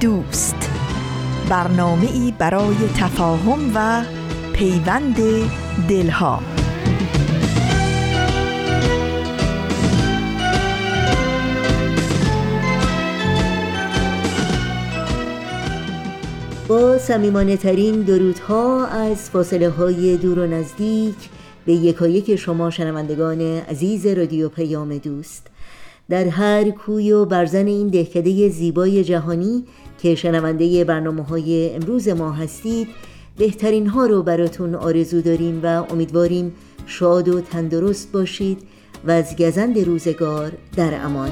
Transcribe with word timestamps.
دوست. 0.00 0.70
برنامه 1.48 2.12
ای 2.12 2.34
برای 2.38 2.76
تفاهم 2.96 3.72
و 3.74 4.04
پیوند 4.52 5.16
دلها. 5.88 6.42
با 16.68 16.98
سمیمانه 16.98 17.56
ترین 17.56 18.02
درودها 18.02 18.86
از 18.86 19.30
فاصله 19.30 19.70
های 19.70 20.16
دور 20.16 20.38
و 20.38 20.46
نزدیک 20.46 21.16
به 21.66 21.72
یکایک 21.72 22.36
شما 22.36 22.70
شنوندگان 22.70 23.40
عزیز 23.40 24.06
رادیو 24.06 24.48
پیام 24.48 24.98
دوست. 24.98 25.46
در 26.08 26.28
هر 26.28 26.70
کوی 26.70 27.12
و 27.12 27.24
برزن 27.24 27.66
این 27.66 27.88
دهکده 27.88 28.48
زیبای 28.48 29.04
جهانی 29.04 29.64
که 29.98 30.14
شنونده 30.14 30.84
برنامه 30.84 31.22
های 31.22 31.74
امروز 31.74 32.08
ما 32.08 32.32
هستید 32.32 32.88
بهترین 33.38 33.86
ها 33.86 34.06
رو 34.06 34.22
براتون 34.22 34.74
آرزو 34.74 35.20
داریم 35.20 35.60
و 35.62 35.66
امیدواریم 35.66 36.52
شاد 36.86 37.28
و 37.28 37.40
تندرست 37.40 38.12
باشید 38.12 38.58
و 39.04 39.10
از 39.10 39.36
گزند 39.36 39.78
روزگار 39.78 40.52
در 40.76 40.94
امان. 40.94 41.30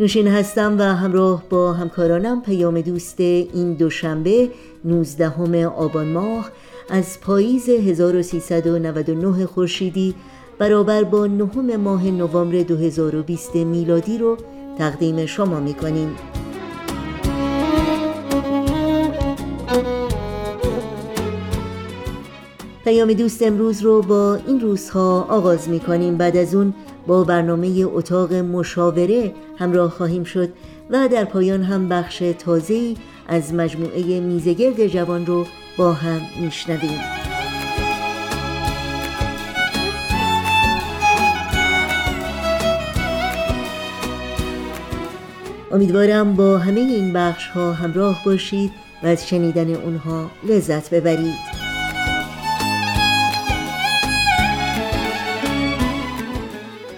نوشین 0.00 0.28
هستم 0.28 0.78
و 0.78 0.82
همراه 0.82 1.42
با 1.50 1.72
همکارانم 1.72 2.42
پیام 2.42 2.80
دوست 2.80 3.20
این 3.20 3.72
دوشنبه 3.74 4.48
19 4.84 5.66
آبان 5.66 6.06
ماه 6.06 6.50
از 6.92 7.20
پاییز 7.20 7.68
1399 7.68 9.46
خورشیدی 9.46 10.14
برابر 10.58 11.04
با 11.04 11.26
نهم 11.26 11.76
ماه 11.76 12.06
نوامبر 12.06 12.62
2020 12.62 13.56
میلادی 13.56 14.18
رو 14.18 14.36
تقدیم 14.78 15.26
شما 15.26 15.60
می‌کنیم 15.60 16.16
پیام 22.84 23.12
دوست 23.12 23.42
امروز 23.42 23.82
رو 23.82 24.02
با 24.02 24.38
این 24.46 24.60
روزها 24.60 25.26
آغاز 25.28 25.68
می‌کنیم 25.68 26.16
بعد 26.16 26.36
از 26.36 26.54
اون 26.54 26.74
با 27.06 27.24
برنامه 27.24 27.86
اتاق 27.94 28.32
مشاوره 28.32 29.32
همراه 29.58 29.90
خواهیم 29.90 30.24
شد 30.24 30.48
و 30.90 31.08
در 31.08 31.24
پایان 31.24 31.62
هم 31.62 31.88
بخش 31.88 32.22
تازه‌ای 32.38 32.96
از 33.28 33.54
مجموعه 33.54 34.20
میزگرد 34.20 34.86
جوان 34.86 35.26
رو 35.26 35.44
با 35.76 35.92
هم 35.92 36.20
میشنویم. 36.40 37.00
امیدوارم 45.72 46.36
با 46.36 46.58
همه 46.58 46.80
این 46.80 47.12
بخش 47.12 47.48
ها 47.48 47.72
همراه 47.72 48.22
باشید 48.24 48.70
و 49.02 49.06
از 49.06 49.28
شنیدن 49.28 49.74
اونها 49.74 50.30
لذت 50.44 50.94
ببرید. 50.94 51.62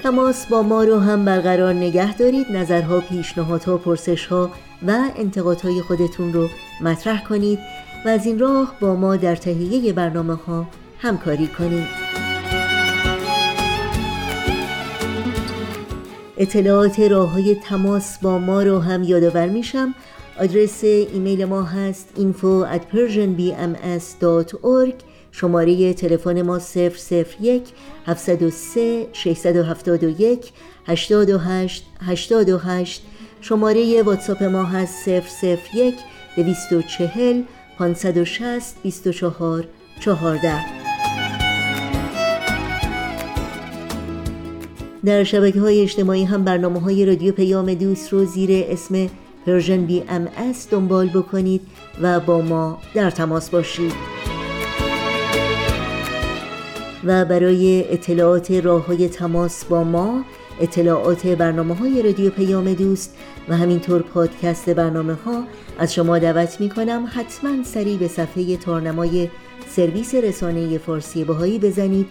تماس 0.02 0.46
با 0.46 0.62
ما 0.62 0.84
رو 0.84 0.98
هم 0.98 1.24
برقرار 1.24 1.72
نگه 1.72 2.16
دارید 2.16 2.46
نظرها، 2.50 3.00
پیشنهادها، 3.00 3.76
پرسشها 3.76 4.50
و 4.86 5.10
انتقادهای 5.16 5.82
خودتون 5.82 6.32
رو 6.32 6.48
مطرح 6.80 7.24
کنید. 7.24 7.58
و 8.04 8.08
از 8.08 8.26
این 8.26 8.38
راه 8.38 8.76
با 8.80 8.94
ما 8.94 9.16
در 9.16 9.36
تهیه 9.36 9.92
برنامه 9.92 10.34
ها 10.34 10.66
همکاری 10.98 11.46
کنید. 11.46 11.86
اطلاعات 16.36 17.00
راه 17.00 17.30
های 17.30 17.54
تماس 17.54 18.18
با 18.18 18.38
ما 18.38 18.62
رو 18.62 18.78
هم 18.78 19.02
یادآور 19.02 19.48
میشم. 19.48 19.94
آدرس 20.40 20.84
ایمیل 20.84 21.44
ما 21.44 21.62
هست 21.62 22.08
info 22.16 22.66
at 22.76 22.80
persianbms.org 22.94 24.94
شماره 25.32 25.94
تلفن 25.94 26.42
ما 26.42 26.60
001 27.40 27.62
703 28.06 29.06
671 29.12 30.52
828 30.86 31.84
828 32.00 33.02
شماره 33.40 34.02
واتساپ 34.02 34.42
ما 34.42 34.64
هست 34.64 35.08
001 35.08 35.94
240 36.36 37.42
560 37.78 38.82
24 38.82 39.64
14 40.00 40.84
در 45.04 45.24
شبکه 45.24 45.60
های 45.60 45.82
اجتماعی 45.82 46.24
هم 46.24 46.44
برنامه 46.44 46.80
های 46.80 47.06
رادیو 47.06 47.32
پیام 47.32 47.74
دوست 47.74 48.12
رو 48.12 48.24
زیر 48.24 48.64
اسم 48.68 49.06
Persian 49.46 49.86
BM 49.86 50.28
دنبال 50.70 51.08
بکنید 51.08 51.60
و 52.02 52.20
با 52.20 52.40
ما 52.40 52.78
در 52.94 53.10
تماس 53.10 53.50
باشید. 53.50 53.92
و 57.04 57.24
برای 57.24 57.92
اطلاعات 57.92 58.50
راه 58.50 58.86
های 58.86 59.08
تماس 59.08 59.64
با 59.64 59.84
ما 59.84 60.24
اطلاعات 60.60 61.26
برنامه 61.26 61.74
های 61.74 62.02
رادیو 62.02 62.30
پیام 62.30 62.74
دوست 62.74 63.16
و 63.48 63.56
همینطور 63.56 64.02
پادکست 64.02 64.70
برنامه 64.70 65.14
ها 65.14 65.44
از 65.78 65.94
شما 65.94 66.18
دعوت 66.18 66.60
می 66.60 66.68
کنم 66.68 67.08
حتما 67.14 67.64
سریع 67.64 67.98
به 67.98 68.08
صفحه 68.08 68.56
تارنمای 68.56 69.28
سرویس 69.68 70.14
رسانه 70.14 70.78
فارسی 70.78 71.24
باهایی 71.24 71.58
بزنید 71.58 72.06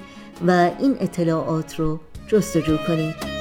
و 0.47 0.71
این 0.79 0.95
اطلاعات 0.99 1.79
رو 1.79 1.99
جستجو 2.27 2.77
کنید. 2.87 3.33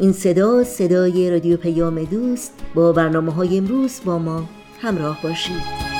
این 0.00 0.12
صدا 0.12 0.64
صدای 0.64 1.30
رادیو 1.30 1.56
پیام 1.56 2.04
دوست. 2.04 2.52
با 2.74 2.92
برنامه 2.92 3.32
های 3.32 3.58
امروز 3.58 4.00
با 4.04 4.18
ما 4.18 4.48
همراه 4.80 5.18
باشید. 5.22 5.90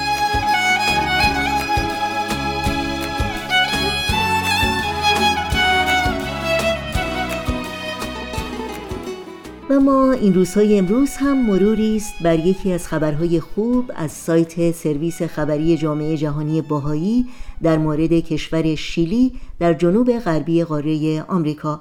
و 9.70 9.80
ما 9.80 10.12
این 10.12 10.34
روزهای 10.34 10.78
امروز 10.78 11.10
هم 11.16 11.46
مروری 11.46 11.96
است 11.96 12.14
بر 12.22 12.38
یکی 12.38 12.72
از 12.72 12.88
خبرهای 12.88 13.40
خوب 13.40 13.92
از 13.96 14.12
سایت 14.12 14.70
سرویس 14.70 15.22
خبری 15.22 15.76
جامعه 15.76 16.16
جهانی 16.16 16.62
باهایی 16.62 17.26
در 17.62 17.78
مورد 17.78 18.12
کشور 18.12 18.74
شیلی 18.74 19.32
در 19.58 19.74
جنوب 19.74 20.18
غربی 20.18 20.64
قاره 20.64 21.22
آمریکا. 21.28 21.80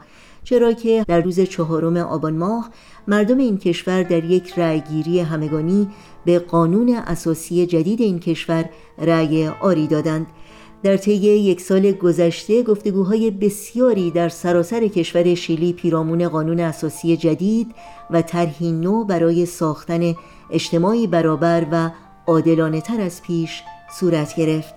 چرا 0.50 0.74
که 0.74 1.06
در 1.08 1.22
روز 1.22 1.40
چهارم 1.40 1.98
آبان 1.98 2.38
ماه 2.38 2.70
مردم 3.08 3.38
این 3.38 3.58
کشور 3.58 4.04
در 4.04 4.24
یک 4.24 4.54
رأیگیری 4.58 5.20
همگانی 5.20 5.88
به 6.26 6.40
قانون 6.40 6.96
اساسی 7.08 7.66
جدید 7.66 8.02
این 8.02 8.20
کشور 8.20 8.70
رأی 8.98 9.48
آری 9.48 9.88
دادند. 9.88 10.28
در 10.84 10.98
طی 10.98 11.14
یک 11.14 11.62
سال 11.62 11.92
گذشته 11.92 12.64
گفتگوهای 12.64 13.32
بسیاری 13.32 14.12
در 14.12 14.30
سراسر 14.30 14.88
کشور 14.88 15.36
شیلی 15.36 15.74
پیرامون 15.74 16.28
قانون 16.28 16.60
اساسی 16.60 17.18
جدید 17.18 17.76
و 18.12 18.22
طرحی 18.22 18.72
نو 18.72 19.04
برای 19.04 19.46
ساختن 19.46 20.14
اجتماعی 20.52 21.08
برابر 21.08 21.66
و 21.72 21.90
عادلانه 22.28 22.82
تر 22.82 23.02
از 23.02 23.22
پیش 23.22 23.64
صورت 24.00 24.36
گرفت 24.36 24.74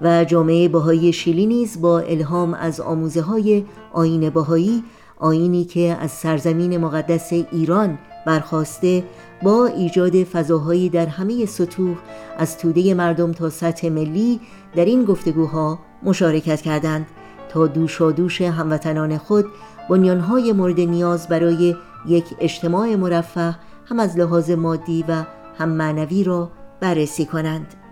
و 0.00 0.24
جامعه 0.24 0.68
باهایی 0.68 1.12
شیلی 1.12 1.46
نیز 1.46 1.80
با 1.80 1.98
الهام 1.98 2.54
از 2.54 2.80
آموزه 2.80 3.20
های 3.20 3.64
آین 3.92 4.30
باهایی 4.30 4.82
آینی 5.16 5.64
که 5.64 5.96
از 6.00 6.10
سرزمین 6.10 6.78
مقدس 6.78 7.32
ایران 7.32 7.98
برخواسته 8.26 9.04
با 9.42 9.66
ایجاد 9.66 10.24
فضاهایی 10.24 10.88
در 10.88 11.06
همه 11.06 11.46
سطوح 11.46 11.96
از 12.38 12.58
توده 12.58 12.94
مردم 12.94 13.32
تا 13.32 13.50
سطح 13.50 13.88
ملی 13.88 14.40
در 14.76 14.84
این 14.84 15.04
گفتگوها 15.04 15.78
مشارکت 16.02 16.60
کردند 16.60 17.06
تا 17.48 17.66
دوش 17.66 18.00
و 18.00 18.12
دوش 18.12 18.40
هموطنان 18.40 19.18
خود 19.18 19.44
بنیانهای 19.90 20.52
مورد 20.52 20.80
نیاز 20.80 21.28
برای 21.28 21.76
یک 22.06 22.24
اجتماع 22.40 22.94
مرفه 22.94 23.56
هم 23.86 24.00
از 24.00 24.18
لحاظ 24.18 24.50
مادی 24.50 25.04
و 25.08 25.24
هم 25.58 25.68
معنوی 25.68 26.24
را 26.24 26.50
بررسی 26.80 27.26
کنند. 27.26 27.85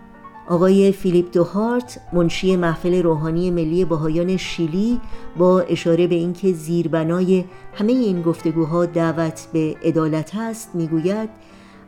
آقای 0.48 0.92
فیلیپ 0.92 1.32
دوهارت 1.32 2.00
منشی 2.12 2.56
محفل 2.56 3.02
روحانی 3.02 3.50
ملی 3.50 3.84
بهایان 3.84 4.36
شیلی 4.36 5.00
با 5.36 5.60
اشاره 5.60 6.06
به 6.06 6.14
اینکه 6.14 6.52
زیربنای 6.52 7.44
همه 7.74 7.92
این 7.92 8.22
گفتگوها 8.22 8.86
دعوت 8.86 9.46
به 9.52 9.76
عدالت 9.82 10.32
است 10.34 10.70
می‌گوید 10.74 11.28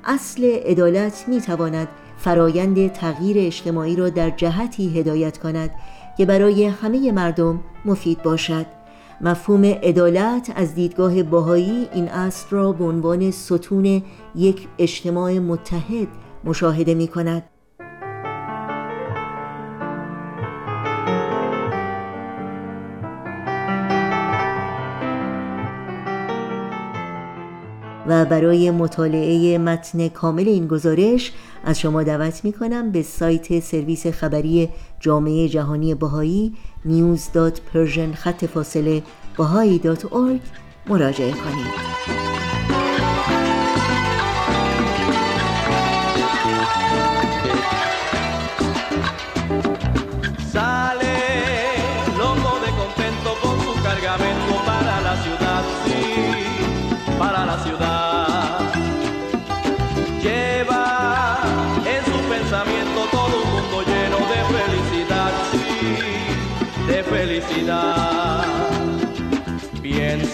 اصل 0.05 0.45
عدالت 0.45 1.25
می‌تواند 1.29 1.89
فرایند 2.19 2.93
تغییر 2.93 3.37
اجتماعی 3.39 3.97
را 3.97 4.09
در 4.09 4.31
جهتی 4.31 4.99
هدایت 5.01 5.39
کند 5.39 5.71
که 6.17 6.27
برای 6.27 6.65
همه 6.65 7.13
مردم 7.13 7.61
مفید 7.85 8.23
باشد. 8.23 8.67
مفهوم 9.21 9.65
عدالت 9.65 10.53
از 10.57 10.75
دیدگاه 10.75 11.23
باهایی 11.23 11.89
این 11.93 12.09
اصل 12.09 12.47
را 12.51 12.73
به 12.73 12.85
عنوان 12.85 13.31
ستون 13.31 14.03
یک 14.35 14.69
اجتماع 14.79 15.39
متحد 15.39 16.09
مشاهده 16.45 16.95
می 16.95 17.09
کند 17.09 17.43
و 28.09 28.25
برای 28.25 28.71
مطالعه 28.71 29.59
متن 29.59 30.09
کامل 30.09 30.49
این 30.49 30.67
گزارش 30.67 31.33
از 31.65 31.81
شما 31.81 32.03
دعوت 32.03 32.45
می 32.45 32.53
کنم 32.53 32.91
به 32.91 33.03
سایت 33.03 33.61
سرویس 33.61 34.07
خبری 34.07 34.69
جامعه 35.01 35.49
جهانی 35.49 35.95
بهایی 35.95 36.55
news.persian 36.87 38.15
خط 38.15 38.45
فاصله 38.45 39.03
bahai.org 39.39 40.41
مراجعه 40.89 41.33
کنید. 41.33 42.36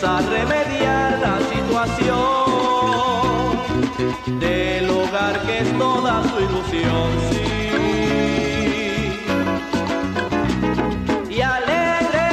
Piensa 0.02 0.20
remediar 0.28 1.19
la 1.20 1.38
situación 1.54 2.40
del 4.40 4.90
hogar 4.90 5.40
que 5.46 5.60
es 5.60 5.78
toda 5.78 6.22
su 6.25 6.40
ilusión. 6.40 7.10
Sí. 7.31 7.43
Y 11.31 11.40
alegre 11.40 12.31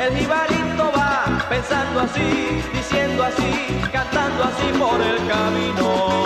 el 0.00 0.16
jibarito 0.16 0.90
va 0.96 1.46
pensando 1.50 2.00
así, 2.00 2.62
diciendo 2.72 3.24
así, 3.24 3.52
cantando 3.92 4.44
así 4.44 4.72
por 4.78 4.98
el 5.02 5.18
camino. 5.28 6.24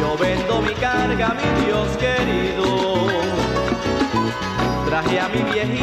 yo 0.00 0.16
vendo 0.18 0.62
mi 0.62 0.74
carga, 0.74 1.34
mi 1.34 1.48
Dios 1.66 1.88
querido, 1.98 2.64
traje 4.86 5.20
a 5.20 5.28
mi 5.28 5.42
viejita, 5.52 5.79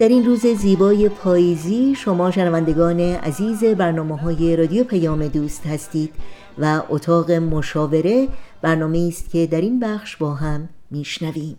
در 0.00 0.08
این 0.08 0.26
روز 0.26 0.46
زیبای 0.46 1.08
پاییزی 1.08 1.94
شما 1.94 2.30
شنوندگان 2.30 3.00
عزیز 3.00 3.64
برنامه 3.64 4.16
های 4.16 4.56
رادیو 4.56 4.84
پیام 4.84 5.28
دوست 5.28 5.66
هستید 5.66 6.12
و 6.58 6.82
اتاق 6.88 7.30
مشاوره 7.30 8.28
برنامه 8.62 9.06
است 9.08 9.30
که 9.30 9.46
در 9.46 9.60
این 9.60 9.80
بخش 9.80 10.16
با 10.16 10.34
هم 10.34 10.68
میشنویم. 10.90 11.58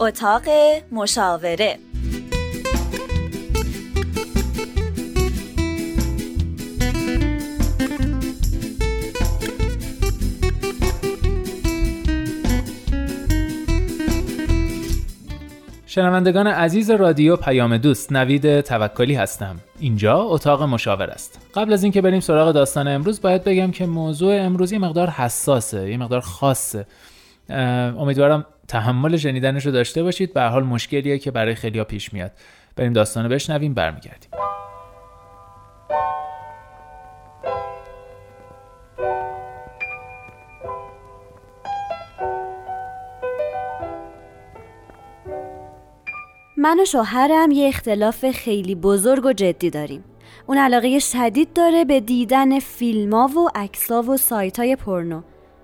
اتاق 0.00 0.42
مشاوره 0.92 1.78
شنوندگان 15.96 16.46
عزیز 16.46 16.90
رادیو 16.90 17.36
پیام 17.36 17.76
دوست 17.76 18.12
نوید 18.12 18.60
توکلی 18.60 19.14
هستم. 19.14 19.56
اینجا 19.78 20.18
اتاق 20.18 20.62
مشاور 20.62 21.10
است. 21.10 21.50
قبل 21.54 21.72
از 21.72 21.82
اینکه 21.82 22.02
بریم 22.02 22.20
سراغ 22.20 22.52
داستان 22.52 22.88
امروز 22.88 23.20
باید 23.20 23.44
بگم 23.44 23.70
که 23.70 23.86
موضوع 23.86 24.34
امروز 24.40 24.72
یه 24.72 24.78
مقدار 24.78 25.10
حساسه 25.10 25.90
یه 25.90 25.96
مقدار 25.96 26.20
خاصه. 26.20 26.86
امیدوارم 27.98 28.46
تحمل 28.68 29.16
شنیدنش 29.16 29.66
رو 29.66 29.72
داشته 29.72 30.02
باشید. 30.02 30.34
به 30.34 30.42
حال 30.42 30.64
مشکلیه 30.64 31.18
که 31.18 31.30
برای 31.30 31.54
خیلیا 31.54 31.84
پیش 31.84 32.12
میاد. 32.12 32.32
بریم 32.76 32.92
داستان 32.92 33.24
رو 33.24 33.30
بشنویم 33.30 33.74
برمیگردیم. 33.74 34.30
من 46.66 46.80
و 46.80 46.84
شوهرم 46.84 47.50
یه 47.50 47.68
اختلاف 47.68 48.30
خیلی 48.30 48.74
بزرگ 48.74 49.26
و 49.26 49.32
جدی 49.32 49.70
داریم. 49.70 50.04
اون 50.46 50.58
علاقه 50.58 50.98
شدید 50.98 51.52
داره 51.52 51.84
به 51.84 52.00
دیدن 52.00 52.58
فیلما 52.58 53.26
و 53.26 53.48
عکسا 53.54 54.02
و 54.02 54.16
سایت 54.16 54.58
های 54.58 54.76
پورنو 54.76 55.22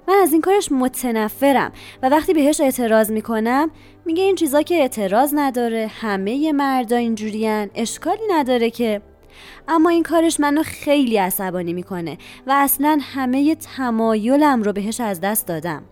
من 0.09 0.15
از 0.23 0.33
این 0.33 0.41
کارش 0.41 0.73
متنفرم 0.73 1.73
و 2.03 2.09
وقتی 2.09 2.35
بهش 2.35 2.61
اعتراض 2.61 3.11
می‌کنم 3.11 3.71
میگه 4.05 4.23
این 4.23 4.35
چیزا 4.35 4.63
که 4.63 4.75
اعتراض 4.75 5.35
نداره 5.37 5.91
همه 6.01 6.53
مردا 6.53 6.97
اینجورین 6.97 7.71
اشکالی 7.75 8.27
نداره 8.31 8.71
که. 8.71 9.03
اما 9.69 9.91
این 9.91 10.03
کارش 10.03 10.41
منو 10.41 10.63
خیلی 10.63 11.17
عصبانی 11.17 11.73
می‌کنه 11.73 12.19
و 12.47 12.53
اصلا 12.57 12.99
همه 13.03 13.55
تمایلم 13.55 14.63
رو 14.63 14.73
بهش 14.73 15.01
از 15.01 15.21
دست 15.21 15.47
دادم. 15.47 15.83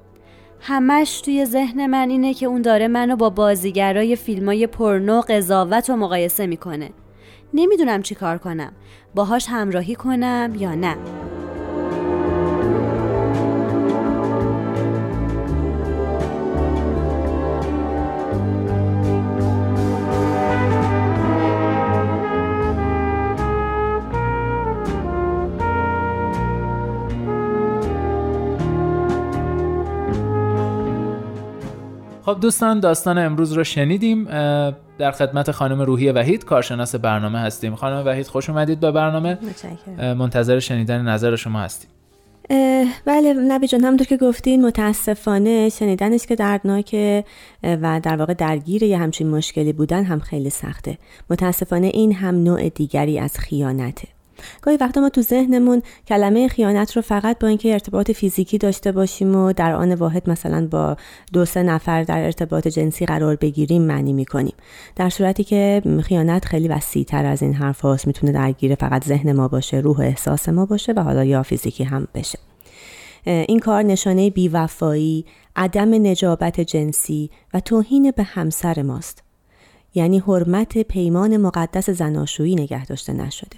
همش 0.60 1.20
توی 1.20 1.44
ذهن 1.44 1.86
من 1.86 2.10
اینه 2.10 2.34
که 2.34 2.46
اون 2.46 2.62
داره 2.62 2.88
منو 2.88 3.16
با 3.16 3.30
بازیگرای 3.30 4.16
فیلمای 4.16 4.66
پرنو 4.66 5.20
قضاوت 5.20 5.90
و 5.90 5.96
مقایسه 5.96 6.46
می‌کنه. 6.46 6.90
نمی‌دونم 7.54 8.02
چی 8.02 8.14
کار 8.14 8.38
کنم. 8.38 8.72
باهاش 9.14 9.46
همراهی 9.48 9.94
کنم 9.94 10.52
یا 10.58 10.74
نه. 10.74 10.96
خب 32.34 32.40
دوستان 32.40 32.80
داستان 32.80 33.18
امروز 33.18 33.52
رو 33.52 33.64
شنیدیم. 33.64 34.24
در 34.98 35.10
خدمت 35.10 35.50
خانم 35.50 35.80
روحی 35.80 36.10
وحید 36.10 36.44
کارشناس 36.44 36.94
برنامه 36.94 37.38
هستیم. 37.38 37.74
خانم 37.74 38.06
وحید 38.06 38.26
خوش 38.26 38.50
اومدید 38.50 38.80
به 38.80 38.90
برنامه. 38.90 39.38
منتظر 39.98 40.58
شنیدن 40.58 41.08
نظر 41.08 41.36
شما 41.36 41.60
هستیم. 41.60 41.90
بله 43.04 43.32
نبی 43.32 43.66
جان 43.66 43.80
همونطور 43.80 44.06
که 44.06 44.16
گفتین 44.16 44.66
متاسفانه 44.66 45.68
شنیدنش 45.68 46.26
که 46.26 46.36
دردناکه 46.36 47.24
و 47.62 48.00
در 48.02 48.16
واقع 48.16 48.34
درگیر 48.34 48.82
یه 48.82 48.98
همچین 48.98 49.30
مشکلی 49.30 49.72
بودن 49.72 50.04
هم 50.04 50.18
خیلی 50.18 50.50
سخته. 50.50 50.98
متاسفانه 51.30 51.86
این 51.86 52.12
هم 52.12 52.34
نوع 52.34 52.68
دیگری 52.68 53.18
از 53.18 53.38
خیانته. 53.38 54.08
گاهی 54.62 54.76
وقتا 54.76 55.00
ما 55.00 55.08
تو 55.08 55.22
ذهنمون 55.22 55.82
کلمه 56.08 56.48
خیانت 56.48 56.96
رو 56.96 57.02
فقط 57.02 57.38
با 57.38 57.48
اینکه 57.48 57.72
ارتباط 57.72 58.10
فیزیکی 58.10 58.58
داشته 58.58 58.92
باشیم 58.92 59.36
و 59.36 59.52
در 59.52 59.72
آن 59.72 59.94
واحد 59.94 60.30
مثلا 60.30 60.66
با 60.66 60.96
دو 61.32 61.44
سه 61.44 61.62
نفر 61.62 62.02
در 62.02 62.24
ارتباط 62.24 62.68
جنسی 62.68 63.06
قرار 63.06 63.36
بگیریم 63.36 63.82
معنی 63.82 64.12
می‌کنیم 64.12 64.54
در 64.96 65.08
صورتی 65.10 65.44
که 65.44 65.82
خیانت 66.04 66.44
خیلی 66.44 66.68
وسیع 66.68 67.04
تر 67.04 67.26
از 67.26 67.42
این 67.42 67.54
حرف 67.54 67.80
هاست 67.80 68.06
می‌تونه 68.06 68.32
درگیر 68.32 68.74
فقط 68.74 69.04
ذهن 69.04 69.32
ما 69.32 69.48
باشه 69.48 69.76
روح 69.76 69.96
و 69.96 70.00
احساس 70.00 70.48
ما 70.48 70.66
باشه 70.66 70.92
و 70.92 71.00
حالا 71.00 71.24
یا 71.24 71.42
فیزیکی 71.42 71.84
هم 71.84 72.08
بشه 72.14 72.38
این 73.24 73.58
کار 73.58 73.82
نشانه 73.82 74.30
بیوفایی، 74.30 75.24
عدم 75.56 75.94
نجابت 75.94 76.60
جنسی 76.60 77.30
و 77.54 77.60
توهین 77.60 78.10
به 78.16 78.22
همسر 78.22 78.82
ماست. 78.82 79.22
یعنی 79.94 80.18
حرمت 80.18 80.78
پیمان 80.78 81.36
مقدس 81.36 81.90
زناشویی 81.90 82.54
نگه 82.54 82.86
داشته 82.86 83.12
نشده. 83.12 83.56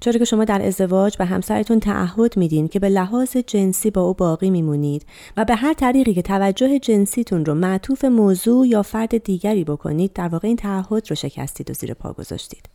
چرا 0.00 0.18
که 0.18 0.24
شما 0.24 0.44
در 0.44 0.66
ازدواج 0.66 1.16
به 1.16 1.24
همسرتون 1.24 1.80
تعهد 1.80 2.36
میدین 2.36 2.68
که 2.68 2.78
به 2.78 2.88
لحاظ 2.88 3.36
جنسی 3.36 3.90
با 3.90 4.02
او 4.02 4.14
باقی 4.14 4.50
میمونید 4.50 5.06
و 5.36 5.44
به 5.44 5.54
هر 5.54 5.72
طریقی 5.72 6.14
که 6.14 6.22
توجه 6.22 6.78
جنسیتون 6.78 7.44
رو 7.44 7.54
معطوف 7.54 8.04
موضوع 8.04 8.68
یا 8.68 8.82
فرد 8.82 9.24
دیگری 9.24 9.64
بکنید 9.64 10.12
در 10.12 10.28
واقع 10.28 10.48
این 10.48 10.56
تعهد 10.56 11.10
رو 11.10 11.16
شکستید 11.16 11.70
و 11.70 11.74
زیر 11.74 11.94
پا 11.94 12.12
گذاشتید. 12.12 12.68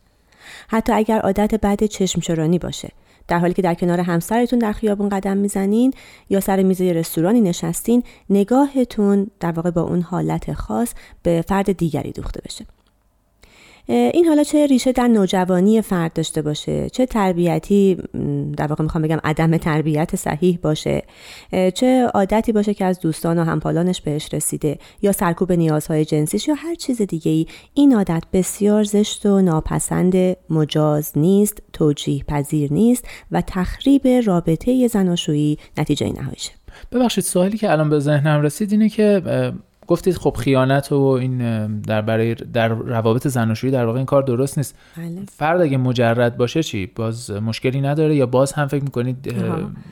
حتی 0.68 0.92
اگر 0.92 1.20
عادت 1.20 1.54
بعد 1.54 1.86
چشمچرانی 1.86 2.58
باشه 2.58 2.92
در 3.28 3.38
حالی 3.38 3.54
که 3.54 3.62
در 3.62 3.74
کنار 3.74 4.00
همسرتون 4.00 4.58
در 4.58 4.72
خیابون 4.72 5.08
قدم 5.08 5.36
می‌زنین 5.36 5.92
یا 6.30 6.40
سر 6.40 6.62
میز 6.62 6.80
رستورانی 6.80 7.40
نشستین 7.40 8.02
نگاهتون 8.30 9.30
در 9.40 9.52
واقع 9.52 9.70
با 9.70 9.82
اون 9.82 10.00
حالت 10.00 10.52
خاص 10.52 10.94
به 11.22 11.44
فرد 11.48 11.72
دیگری 11.72 12.12
دوخته 12.12 12.40
بشه. 12.44 12.66
این 13.88 14.24
حالا 14.24 14.44
چه 14.44 14.66
ریشه 14.66 14.92
در 14.92 15.08
نوجوانی 15.08 15.82
فرد 15.82 16.12
داشته 16.12 16.42
باشه؟ 16.42 16.90
چه 16.90 17.06
تربیتی 17.06 17.98
در 18.56 18.66
واقع 18.66 18.82
می‌خوام 18.82 19.04
بگم 19.04 19.18
عدم 19.24 19.56
تربیت 19.56 20.16
صحیح 20.16 20.58
باشه؟ 20.62 21.02
چه 21.74 22.06
عادتی 22.14 22.52
باشه 22.52 22.74
که 22.74 22.84
از 22.84 23.00
دوستان 23.00 23.38
و 23.38 23.44
همپالانش 23.44 24.00
بهش 24.00 24.34
رسیده؟ 24.34 24.78
یا 25.02 25.12
سرکوب 25.12 25.52
نیازهای 25.52 26.04
جنسیش 26.04 26.48
یا 26.48 26.54
هر 26.54 26.74
چیز 26.74 27.02
دیگه 27.02 27.30
ای 27.30 27.46
این 27.74 27.94
عادت 27.94 28.24
بسیار 28.32 28.84
زشت 28.84 29.26
و 29.26 29.40
ناپسند 29.40 30.36
مجاز 30.50 31.12
نیست 31.16 31.62
توجیه 31.72 32.24
پذیر 32.28 32.72
نیست 32.72 33.04
و 33.32 33.42
تخریب 33.46 34.08
رابطه 34.26 34.88
زناشویی 34.88 35.58
نتیجه 35.78 36.12
نهاییشه. 36.12 36.52
ببخشید 36.92 37.24
سوالی 37.24 37.58
که 37.58 37.72
الان 37.72 37.90
به 37.90 37.98
ذهنم 37.98 38.42
رسید 38.42 38.72
اینه 38.72 38.88
که 38.88 39.22
گفتید 39.86 40.16
خب 40.16 40.36
خیانت 40.38 40.92
و 40.92 40.96
این 40.96 41.66
در 41.80 42.02
برای 42.02 42.34
در 42.34 42.68
روابط 42.68 43.28
زناشویی 43.28 43.72
در 43.72 43.86
واقع 43.86 43.96
این 43.96 44.06
کار 44.06 44.22
درست 44.22 44.58
نیست. 44.58 44.78
بله. 44.96 45.22
فرد 45.36 45.60
اگه 45.60 45.76
مجرد 45.76 46.36
باشه 46.36 46.62
چی؟ 46.62 46.86
باز 46.86 47.30
مشکلی 47.30 47.80
نداره 47.80 48.16
یا 48.16 48.26
باز 48.26 48.52
هم 48.52 48.66
فکر 48.66 48.84
می‌کنید 48.84 49.34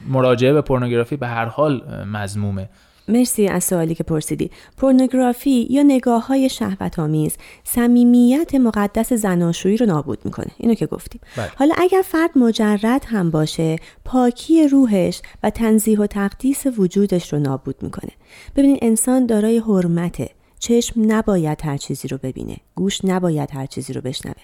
مراجعه 0.09 0.53
به 0.53 0.61
پورنوگرافی 0.61 1.17
به 1.17 1.27
هر 1.27 1.45
حال 1.45 2.05
مزمومه 2.13 2.69
مرسی 3.09 3.49
از 3.49 3.65
سوالی 3.65 3.95
که 3.95 4.05
پرسیدی. 4.05 4.51
پورنوگرافی 4.77 5.67
یا 5.71 5.83
نگاه 5.83 6.27
های 6.27 6.49
شهوت 6.49 6.99
آمیز 6.99 7.37
صمیمیت 7.65 8.55
مقدس 8.55 9.13
زناشویی 9.13 9.77
رو 9.77 9.87
نابود 9.87 10.19
می‌کنه. 10.25 10.51
اینو 10.59 10.75
که 10.75 10.87
گفتیم. 10.87 11.21
بله. 11.37 11.51
حالا 11.57 11.75
اگر 11.79 12.03
فرد 12.05 12.39
مجرد 12.39 13.05
هم 13.07 13.31
باشه 13.31 13.77
پاکی 14.05 14.69
روحش 14.69 15.23
و 15.43 15.51
تنظیح 15.51 15.99
و 15.99 16.07
تقدیس 16.07 16.67
وجودش 16.79 17.33
رو 17.33 17.39
نابود 17.39 17.77
می‌کنه. 17.83 18.11
ببینید 18.57 18.79
انسان 18.83 19.27
دارای 19.27 19.59
حرمته. 19.59 20.29
چشم 20.59 21.13
نباید 21.13 21.59
هر 21.65 21.77
چیزی 21.77 22.09
رو 22.09 22.19
ببینه. 22.23 22.57
گوش 22.75 23.05
نباید 23.05 23.51
هر 23.53 23.67
چیزی 23.67 23.93
رو 23.93 24.01
بشنوه. 24.01 24.43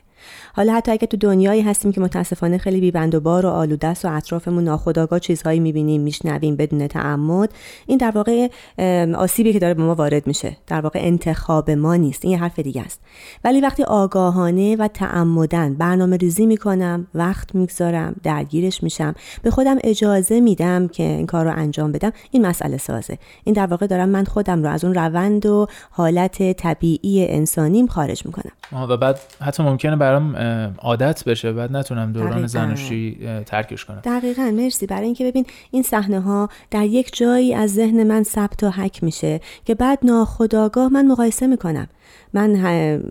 حالا 0.55 0.73
حتی 0.73 0.93
اگه 0.93 1.07
تو 1.07 1.17
دنیایی 1.17 1.63
هستیم 1.63 1.93
که 1.93 2.01
متاسفانه 2.01 2.59
خیلی 2.59 2.81
بیبند 2.81 3.15
و 3.15 3.21
بار 3.21 3.47
و 3.47 3.49
آلوده 3.49 3.95
و 4.05 4.09
اطرافمون 4.09 4.65
ناخداگاه 4.65 5.19
چیزهایی 5.19 5.61
می‌بینیم 5.61 6.01
میشنویم 6.01 6.57
بدون 6.57 6.87
تعمد 6.87 7.53
این 7.87 7.99
در 7.99 8.11
واقع 8.11 8.49
آسیبی 9.17 9.53
که 9.53 9.59
داره 9.59 9.75
به 9.75 9.83
ما 9.83 9.95
وارد 9.95 10.27
میشه. 10.27 10.57
در 10.67 10.81
واقع 10.81 11.01
انتخاب 11.03 11.71
ما 11.71 11.97
نیست. 11.97 12.25
این 12.25 12.33
یه 12.33 12.39
حرف 12.39 12.59
دیگه 12.59 12.83
است. 12.83 13.01
ولی 13.45 13.61
وقتی 13.61 13.83
آگاهانه 13.83 14.77
و 14.77 14.89
تعمدن 14.89 15.75
برنامه 15.75 16.17
ریزی 16.17 16.47
می‌کنم 16.47 17.07
وقت 17.15 17.55
می‌گذارم 17.55 18.17
درگیرش 18.23 18.83
میشم 18.83 19.15
به 19.43 19.51
خودم 19.51 19.77
اجازه 19.85 20.41
میدم 20.41 20.89
که 20.89 21.03
این 21.03 21.27
کار 21.27 21.45
رو 21.45 21.53
انجام 21.57 21.93
بدم 21.93 22.13
این 22.31 22.47
مسئله 22.47 22.77
سازه. 22.77 23.19
این 23.45 23.53
در 23.53 23.67
واقع 23.67 23.87
دارم 23.87 24.09
من 24.09 24.25
خودم 24.25 24.63
رو 24.63 24.69
از 24.69 24.85
اون 24.85 24.95
روند 24.95 25.47
و 25.47 25.67
حالت 25.91 26.53
طبیعی 26.53 27.27
انسانیم 27.29 27.87
خارج 27.87 28.18
می‌کنم. 28.27 28.53
و 28.73 28.97
بعد 28.97 29.21
حتی 29.41 29.63
ممکنه 29.63 29.97
برام 29.97 30.37
عادت 30.79 31.25
بشه 31.25 31.53
بعد 31.53 31.77
نتونم 31.77 32.13
دوران 32.13 32.47
زناشویی 32.47 33.19
ترکش 33.47 33.85
کنم. 33.85 34.01
دقیقا 34.05 34.53
مرسی. 34.57 34.87
برای 34.87 35.05
اینکه 35.05 35.25
ببین 35.25 35.47
این 35.71 35.83
صحنه 35.83 36.21
ها 36.21 36.49
در 36.71 36.85
یک 36.85 37.17
جایی 37.17 37.55
از 37.55 37.75
ذهن 37.75 38.07
من 38.07 38.23
ثبت 38.23 38.63
و 38.63 38.71
حک 38.71 39.05
میشه 39.05 39.41
که 39.65 39.75
بعد 39.75 39.99
ناخداگاه 40.03 40.93
من 40.93 41.07
مقایسه 41.07 41.47
می‌کنم. 41.47 41.89
من 42.33 42.55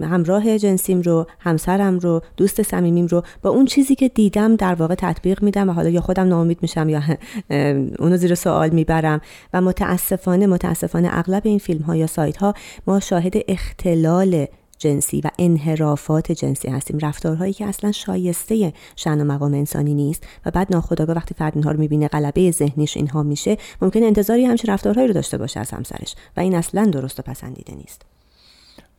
همراه 0.03 0.57
جنسیم 0.57 1.01
رو 1.01 1.27
همسرم 1.39 1.99
رو 1.99 2.21
دوست 2.37 2.61
صمیمیم 2.61 3.05
رو 3.05 3.23
با 3.41 3.49
اون 3.49 3.65
چیزی 3.65 3.95
که 3.95 4.09
دیدم 4.09 4.55
در 4.55 4.75
واقع 4.75 4.95
تطبیق 4.95 5.43
میدم 5.43 5.69
و 5.69 5.73
حالا 5.73 5.89
یا 5.89 6.01
خودم 6.01 6.27
ناامید 6.27 6.57
میشم 6.61 6.89
یا 6.89 7.01
اونو 7.99 8.17
زیر 8.17 8.35
سوال 8.35 8.69
می‌برم. 8.69 9.21
و 9.53 9.61
متاسفانه 9.61 10.47
متاسفانه 10.47 11.09
اغلب 11.11 11.41
این 11.45 11.59
فیلم 11.59 11.81
ها 11.81 11.95
یا 11.95 12.07
سایت 12.07 12.37
ها 12.37 12.53
ما 12.87 12.99
شاهد 12.99 13.33
اختلال 13.47 14.45
جنسی 14.77 15.21
و 15.21 15.29
انحرافات 15.39 16.31
جنسی 16.31 16.69
هستیم. 16.69 16.97
رفتارهایی 17.01 17.53
که 17.53 17.65
اصلا 17.65 17.91
شایسته 17.91 18.73
شن 18.95 19.21
و 19.21 19.23
مقام 19.23 19.53
انسانی 19.53 19.93
نیست 19.93 20.27
و 20.45 20.51
بعد 20.51 20.67
ناخداگاه 20.73 21.15
وقتی 21.15 21.33
فرد 21.33 21.53
اینها 21.55 21.71
رو 21.71 21.79
می‌بینه 21.79 22.07
غلبه 22.07 22.51
ذهنیش 22.51 22.97
اینها 22.97 23.23
میشه 23.23 23.57
ممکن 23.81 24.03
انتظاری 24.03 24.45
همچین 24.45 24.73
رفتارهایی 24.73 25.07
رو 25.07 25.13
داشته 25.13 25.37
باشه 25.37 25.59
از 25.59 25.71
همسرش 25.71 26.15
و 26.37 26.39
این 26.39 26.55
اصلا 26.55 26.85
درست 26.85 27.19
و 27.19 27.23
پسندیده 27.23 27.75
نیست. 27.75 28.01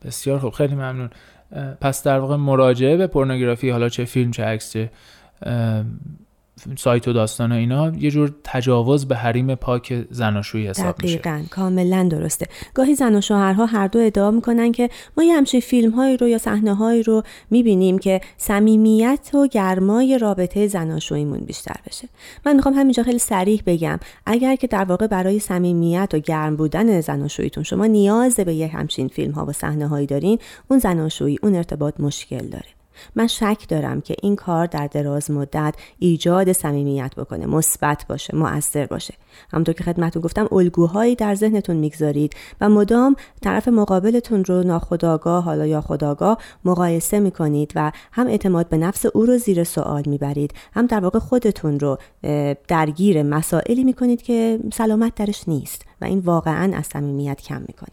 بسیار 0.04 0.38
خوب 0.38 0.52
خیلی 0.52 0.74
ممنون. 0.74 1.10
پس 1.80 2.02
در 2.02 2.18
واقع 2.18 2.36
مراجعه 2.36 2.96
به 2.96 3.06
پورنوگرافی 3.06 3.70
حالا 3.70 3.88
چه 3.88 4.04
فیلم 4.04 4.30
چه 4.30 4.44
عکس 4.44 4.76
سایت 6.78 7.08
و 7.08 7.12
داستان 7.12 7.52
و 7.52 7.54
اینا 7.54 7.92
یه 7.98 8.10
جور 8.10 8.34
تجاوز 8.44 9.08
به 9.08 9.16
حریم 9.16 9.54
پاک 9.54 10.06
زناشویی 10.10 10.66
حساب 10.66 10.96
دقیقاً. 10.96 11.36
میشه 11.36 11.48
کاملا 11.50 12.08
درسته. 12.10 12.46
گاهی 12.74 12.94
زن 12.94 13.14
و 13.14 13.20
شوهرها 13.20 13.66
هر 13.66 13.86
دو 13.86 13.98
ادعا 13.98 14.30
می‌کنن 14.30 14.72
که 14.72 14.90
ما 15.16 15.24
یه 15.24 15.36
همچین 15.36 15.60
فیلم 15.60 15.90
هایی 15.90 16.16
رو 16.16 16.28
یا 16.28 16.38
صحنه 16.38 16.74
هایی 16.74 17.02
رو 17.02 17.22
می‌بینیم 17.50 17.98
که 17.98 18.20
صمیمیت 18.36 19.30
و 19.34 19.46
گرمای 19.46 20.18
رابطه 20.18 20.66
زناشوییمون 20.66 21.38
بیشتر 21.38 21.76
بشه. 21.86 22.08
من 22.46 22.56
می‌خوام 22.56 22.74
همینجا 22.74 23.02
خیلی 23.02 23.18
سریح 23.18 23.62
بگم 23.66 23.98
اگر 24.26 24.56
که 24.56 24.66
در 24.66 24.84
واقع 24.84 25.06
برای 25.06 25.38
صمیمیت 25.38 26.10
و 26.12 26.18
گرم 26.18 26.56
بودن 26.56 27.00
زناشوییتون 27.00 27.64
شما 27.64 27.86
نیاز 27.86 28.36
به 28.36 28.54
یه 28.54 28.66
همچین 28.68 29.08
فیلم 29.08 29.32
ها 29.32 29.46
و 29.46 29.52
صحنه 29.52 29.88
هایی 29.88 30.06
دارین 30.06 30.38
اون 30.70 30.78
زناشویی 30.78 31.38
اون 31.42 31.54
ارتباط 31.54 32.00
مشکل 32.00 32.46
داره. 32.46 32.77
من 33.16 33.26
شک 33.26 33.64
دارم 33.68 34.00
که 34.00 34.16
این 34.22 34.36
کار 34.36 34.66
در 34.66 34.86
دراز 34.86 35.30
مدت 35.30 35.74
ایجاد 35.98 36.52
صمیمیت 36.52 37.14
بکنه 37.14 37.46
مثبت 37.46 38.04
باشه 38.08 38.36
مؤثر 38.36 38.86
باشه. 38.86 39.14
همونطور 39.52 39.74
که 39.74 39.84
خدمتتون 39.84 40.22
گفتم 40.22 40.48
الگوهایی 40.52 41.14
در 41.14 41.34
ذهنتون 41.34 41.76
می‌گذارید 41.76 42.34
و 42.60 42.68
مدام 42.68 43.16
طرف 43.42 43.68
مقابلتون 43.68 44.44
رو 44.44 44.62
ناخداگاه 44.62 45.44
حالا 45.44 45.66
یا 45.66 45.80
خداگاه 45.80 46.38
مقایسه 46.64 47.20
می‌کنید 47.20 47.72
و 47.74 47.92
هم 48.12 48.26
اعتماد 48.26 48.68
به 48.68 48.76
نفس 48.76 49.06
او 49.06 49.26
رو 49.26 49.38
زیر 49.38 49.64
سوال 49.64 50.02
می‌برید 50.06 50.54
هم 50.72 50.86
در 50.86 51.00
واقع 51.00 51.18
خودتون 51.18 51.80
رو 51.80 51.98
درگیر 52.68 53.22
مسائلی 53.22 53.84
می‌کنید 53.84 54.22
که 54.22 54.58
سلامت 54.72 55.14
درش 55.14 55.48
نیست 55.48 55.84
و 56.00 56.04
این 56.04 56.18
واقعا 56.18 56.76
از 56.76 56.86
صمیمیت 56.86 57.40
کم 57.42 57.60
می‌کنه. 57.60 57.88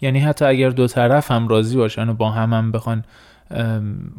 یعنی 0.00 0.18
حتی 0.18 0.44
اگر 0.44 0.70
دو 0.70 0.86
طرف 0.86 1.30
هم 1.30 1.48
راضی 1.48 1.76
باشن 1.76 2.08
و 2.08 2.14
با 2.14 2.30
هم 2.30 2.52
هم 2.52 2.72
بخوان 2.72 3.04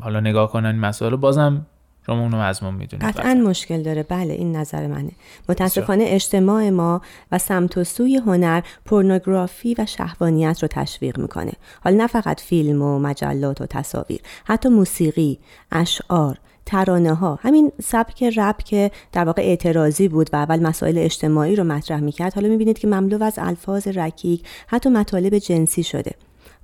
حالا 0.01 0.19
نگاه 0.19 0.51
کنن 0.51 0.65
این 0.65 0.79
مسائل 0.79 1.15
بازم 1.15 1.65
شما 2.05 2.21
اونو 2.21 2.41
مضمون 2.41 2.73
می‌دونید. 2.73 3.05
قطعا 3.05 3.33
مشکل 3.33 3.83
داره. 3.83 4.03
بله 4.03 4.33
این 4.33 4.55
نظر 4.55 4.87
منه. 4.87 5.11
متاسفانه 5.49 6.03
اجتماع 6.07 6.69
ما 6.69 7.01
و 7.31 7.37
سمت 7.37 7.77
و 7.77 7.83
سوی 7.83 8.15
هنر 8.17 8.61
پورنوگرافی 8.85 9.75
و 9.77 9.85
شهوانیت 9.85 10.61
رو 10.61 10.67
تشویق 10.67 11.19
می‌کنه. 11.19 11.51
حالا 11.83 11.97
نه 11.97 12.07
فقط 12.07 12.41
فیلم 12.41 12.81
و 12.81 12.99
مجلات 12.99 13.61
و 13.61 13.65
تصاویر 13.65 14.19
حتی 14.45 14.69
موسیقی 14.69 15.39
اشعار 15.71 16.37
ترانه 16.65 17.13
ها 17.13 17.39
همین 17.41 17.71
سبک 17.83 18.23
رپ 18.23 18.57
که 18.57 18.91
در 19.11 19.23
واقع 19.23 19.41
اعتراضی 19.41 20.07
بود 20.07 20.29
و 20.33 20.35
اول 20.35 20.59
مسائل 20.59 20.97
اجتماعی 20.97 21.55
رو 21.55 21.63
مطرح 21.63 21.99
می‌کرد. 21.99 22.33
حالا 22.33 22.47
می‌بینید 22.47 22.79
که 22.79 22.87
مملو 22.87 23.23
از 23.23 23.39
الفاظ 23.41 23.87
رکیک 23.87 24.43
حتی 24.67 24.89
مطالب 24.89 25.37
جنسی 25.37 25.83
شده. 25.83 26.11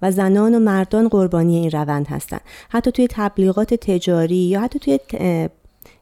و 0.01 0.11
زنان 0.11 0.55
و 0.55 0.59
مردان 0.59 1.07
قربانی 1.07 1.57
این 1.57 1.71
روند 1.71 2.07
هستند 2.07 2.41
حتی 2.69 2.91
توی 2.91 3.07
تبلیغات 3.11 3.73
تجاری 3.73 4.35
یا 4.35 4.61
حتی 4.61 4.79
توی 4.79 4.99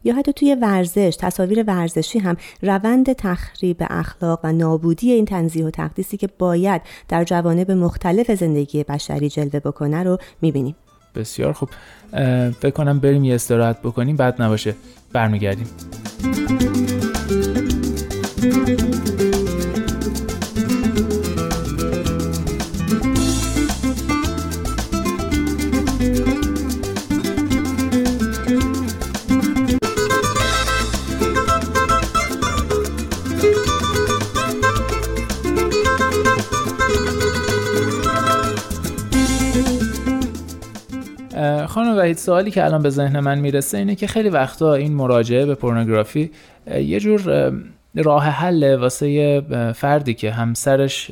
یا 0.04 0.16
حتی 0.16 0.34
توی 0.34 0.56
ورزش 0.62 1.18
تصاویر 1.20 1.64
ورزشی 1.68 2.20
هم 2.20 2.38
روند 2.62 3.14
تخریب 3.14 3.78
اخلاق 3.80 4.40
و 4.44 4.54
نابودی 4.54 5.12
این 5.12 5.26
تنظیح 5.26 5.66
و 5.66 5.70
تقدیسی 5.70 6.18
که 6.18 6.30
باید 6.40 6.82
در 7.08 7.24
جوانب 7.24 7.72
مختلف 7.72 8.32
زندگی 8.32 8.84
بشری 8.84 9.30
جلوه 9.30 9.60
بکنه 9.60 10.04
رو 10.04 10.18
می‌بینیم. 10.42 10.76
بسیار 11.16 11.54
خوب. 11.54 11.70
فکر 12.60 12.70
کنم 12.70 13.00
بریم 13.00 13.24
یه 13.24 13.36
استراحت 13.36 13.82
بکنیم 13.82 14.16
بعد 14.16 14.42
نباشه. 14.42 14.76
برمیگردیم. 15.14 15.68
خانم 41.68 41.98
وحید 41.98 42.18
سوالی 42.18 42.52
که 42.52 42.66
الان 42.66 42.82
به 42.82 42.90
ذهن 42.90 43.20
من 43.20 43.40
می‌رسه 43.40 43.78
اینه 43.78 43.96
که 43.96 44.08
خیلی 44.08 44.30
وقتا 44.30 44.74
این 44.74 44.94
مراجعه 44.94 45.46
به 45.46 45.56
پورنوگرافی 45.56 46.32
یه 46.76 47.00
جور 47.00 47.52
راه 47.96 48.24
حل 48.24 48.76
واسه 48.76 49.42
فردی 49.76 50.14
که 50.14 50.32
همسرش 50.32 51.12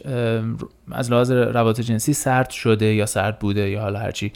از 0.91 1.11
لحاظ 1.11 1.31
روابط 1.31 1.81
جنسی 1.81 2.13
سرد 2.13 2.49
شده 2.49 2.85
یا 2.85 3.05
سرد 3.05 3.39
بوده 3.39 3.69
یا 3.69 3.81
حالا 3.81 3.99
هرچی. 3.99 4.33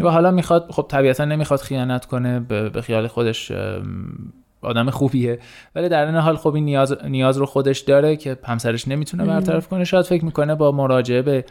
و 0.00 0.08
حالا 0.10 0.30
می‌خواد 0.30 0.66
خب 0.70 0.86
طبیعتا 0.88 1.24
نمی‌خواد 1.24 1.60
خیانت 1.60 2.04
کنه 2.04 2.40
به 2.40 2.82
خیال 2.82 3.06
خودش 3.06 3.52
آدم 4.62 4.90
خوبیه. 4.90 5.38
ولی 5.74 5.88
در 5.88 6.06
این 6.06 6.14
حال 6.14 6.36
خب 6.36 6.54
این 6.54 6.64
نیاز, 6.64 6.96
نیاز 7.04 7.36
رو 7.36 7.46
خودش 7.46 7.78
داره 7.78 8.16
که 8.16 8.36
همسرش 8.44 8.88
نمی‌تونه 8.88 9.24
برطرف 9.24 9.68
کنه. 9.68 9.84
شاید 9.84 10.04
فکر 10.04 10.24
می‌کنه 10.24 10.54
با 10.54 10.72
مراجعه 10.72 11.22
به 11.22 11.44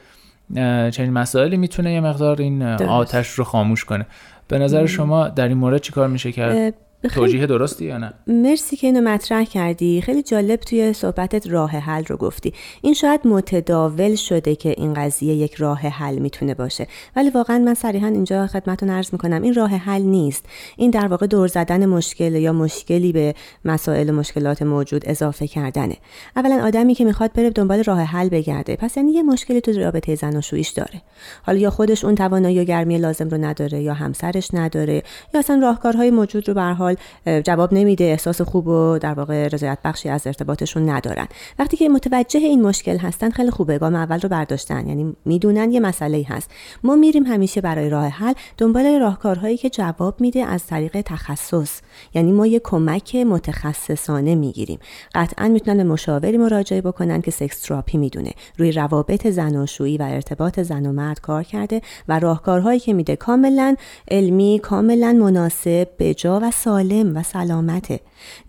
چنین 0.91 1.13
مسائلی 1.13 1.57
می‌تونه 1.57 1.93
یه 1.93 2.01
مقدار 2.01 2.41
این 2.41 2.63
آتش 2.63 3.29
رو 3.29 3.43
خاموش 3.43 3.85
کنه. 3.85 4.05
به 4.47 4.59
نظر 4.59 4.85
شما 4.85 5.27
در 5.27 5.47
این 5.47 5.57
مورد 5.57 5.81
چیکار 5.81 6.07
میشه 6.07 6.31
کرد؟ 6.31 6.73
توجیه 7.15 7.45
درستی 7.45 7.85
یا 7.85 7.97
نه؟ 7.97 8.13
مرسی 8.27 8.75
که 8.75 8.87
اینو 8.87 9.01
مطرح 9.01 9.43
کردی. 9.43 10.01
خیلی 10.01 10.23
جالب 10.23 10.59
توی 10.59 10.93
صحبتت 10.93 11.47
راه 11.47 11.71
حل 11.71 12.03
رو 12.05 12.17
گفتی. 12.17 12.53
این 12.81 12.93
شاید 12.93 13.27
متداول 13.27 14.15
شده 14.15 14.55
که 14.55 14.69
این 14.77 14.93
قضیه 14.93 15.33
یک 15.33 15.53
راه 15.53 15.79
حل 15.79 16.19
می‌تونه 16.19 16.53
باشه. 16.53 16.87
ولی 17.15 17.29
واقعا 17.29 17.59
من 17.59 17.73
صریحا 17.73 18.07
اینجا 18.07 18.47
خدمتتون 18.47 18.89
عرض 18.89 19.09
می‌کنم 19.11 19.41
این 19.41 19.53
راه 19.53 19.69
حل 19.69 20.01
نیست. 20.01 20.45
این 20.77 20.91
در 20.91 21.07
واقع 21.07 21.27
دور 21.27 21.47
زدن 21.47 21.85
مشکل 21.85 22.35
یا 22.35 22.53
مشکلی 22.53 23.11
به 23.11 23.35
مسائل 23.65 24.09
و 24.09 24.13
مشکلات 24.13 24.61
موجود 24.61 25.01
اضافه 25.05 25.47
کردنه. 25.47 25.95
اولا 26.35 26.65
آدمی 26.65 26.95
که 26.95 27.05
می‌خواد 27.05 27.33
بره 27.33 27.49
دنبال 27.49 27.83
راه 27.83 28.01
حل 28.01 28.29
بگرده. 28.29 28.75
پس 28.75 28.97
یعنی 28.97 29.11
یه 29.11 29.23
مشکلی 29.23 29.61
تو 29.61 29.71
رابطه 29.71 30.15
زن 30.15 30.37
و 30.37 30.41
شویش 30.41 30.69
داره. 30.69 31.01
حالا 31.43 31.57
یا 31.57 31.69
خودش 31.69 32.05
اون 32.05 32.15
توانایی 32.15 32.59
و 32.59 32.63
گرمی 32.63 32.97
لازم 32.97 33.29
رو 33.29 33.37
نداره 33.37 33.81
یا 33.81 33.93
همسرش 33.93 34.49
نداره 34.53 35.03
یا 35.33 35.39
اصلا 35.39 35.59
راهکارهای 35.61 36.11
موجود 36.11 36.47
رو 36.47 36.53
به 36.53 36.61
حال 36.61 36.95
جواب 37.43 37.73
نمیده 37.73 38.03
احساس 38.03 38.41
خوب 38.41 38.67
و 38.67 38.97
در 38.97 39.13
واقع 39.13 39.47
رضایت 39.47 39.77
بخشی 39.85 40.09
از 40.09 40.27
ارتباطشون 40.27 40.89
ندارن. 40.89 41.27
وقتی 41.59 41.77
که 41.77 41.89
متوجه 41.89 42.39
این 42.39 42.61
مشکل 42.61 42.97
هستن 42.97 43.29
خیلی 43.29 43.51
خوبه 43.51 43.77
گام 43.77 43.95
اول 43.95 44.19
رو 44.19 44.29
برداشتن. 44.29 44.87
یعنی 44.87 45.15
می‌دونن 45.25 45.71
یه 45.71 45.79
مسئله 45.79 46.25
هست. 46.29 46.51
ما 46.83 46.95
میریم 46.95 47.23
همیشه 47.23 47.61
برای 47.61 47.89
راه 47.89 48.07
حل 48.07 48.33
دنبال 48.57 48.99
راهکارهایی 48.99 49.57
که 49.57 49.69
جواب 49.69 50.21
میده 50.21 50.45
از 50.45 50.65
طریق 50.67 51.01
تخصص. 51.01 51.81
یعنی 52.13 52.31
ما 52.31 52.47
یه 52.47 52.61
کمک 52.63 53.15
متخصصانه 53.15 54.35
می‌گیریم. 54.35 54.79
قطعا 55.15 55.47
می‌تونن 55.47 55.77
به 55.77 55.83
مشاوری 55.83 56.37
مراجعه 56.37 56.81
بکنن 56.81 57.21
که 57.21 57.31
سکس 57.31 57.61
تراپی 57.61 57.97
می‌دونه. 57.97 58.31
روی 58.57 58.71
روابط 58.71 59.27
زناشویی 59.27 59.97
و 59.97 60.03
ارتباط 60.03 60.59
زن 60.59 60.85
و 60.85 60.91
مرد 60.91 61.21
کار 61.21 61.43
کرده 61.43 61.81
و 62.07 62.19
راهکارهایی 62.19 62.79
که 62.79 62.93
میده 62.93 63.15
کاملا 63.15 63.75
علمی 64.11 64.59
کاملا 64.63 65.13
مناسب 65.13 65.87
بجا 65.99 66.39
و 66.43 66.51
سالم 66.77 67.17
و 67.17 67.23
سلامته. 67.23 67.99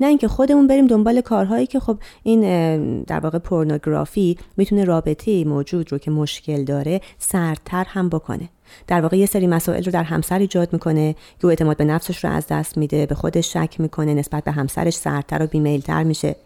نه 0.00 0.06
اینکه 0.06 0.28
خودمون 0.28 0.66
بریم 0.66 0.86
دنبال 0.86 1.20
کارهایی 1.20 1.66
که 1.66 1.80
خب 1.80 1.98
این 2.22 3.02
در 3.02 3.20
واقع 3.20 3.38
پورنوگرافی 3.38 4.38
می‌تونه 4.56 4.84
رابطه 4.84 5.44
موجود 5.44 5.92
رو 5.92 5.98
که 5.98 6.10
مشکل 6.10 6.64
داره 6.64 7.00
سردتر 7.18 7.84
هم 7.88 8.08
بکنه. 8.08 8.48
در 8.86 9.00
واقع 9.00 9.16
یه 9.16 9.26
سری 9.26 9.46
مسائل 9.46 9.84
رو 9.84 9.92
در 9.92 10.02
همسر 10.02 10.38
ایجاد 10.38 10.72
می‌کنه 10.72 11.12
که 11.12 11.44
او 11.44 11.50
اعتماد 11.50 11.76
به 11.76 11.84
نفسش 11.84 12.24
رو 12.24 12.30
از 12.30 12.46
دست 12.46 12.78
میده 12.78 13.06
به 13.06 13.14
خودش 13.14 13.52
شک 13.52 13.80
می‌کنه 13.80 14.14
نسبت 14.14 14.44
به 14.44 14.52
همسرش 14.52 14.94
سردتر 14.94 15.42
و 15.42 15.46
بیمیلتر 15.46 16.02
میشه. 16.02 16.36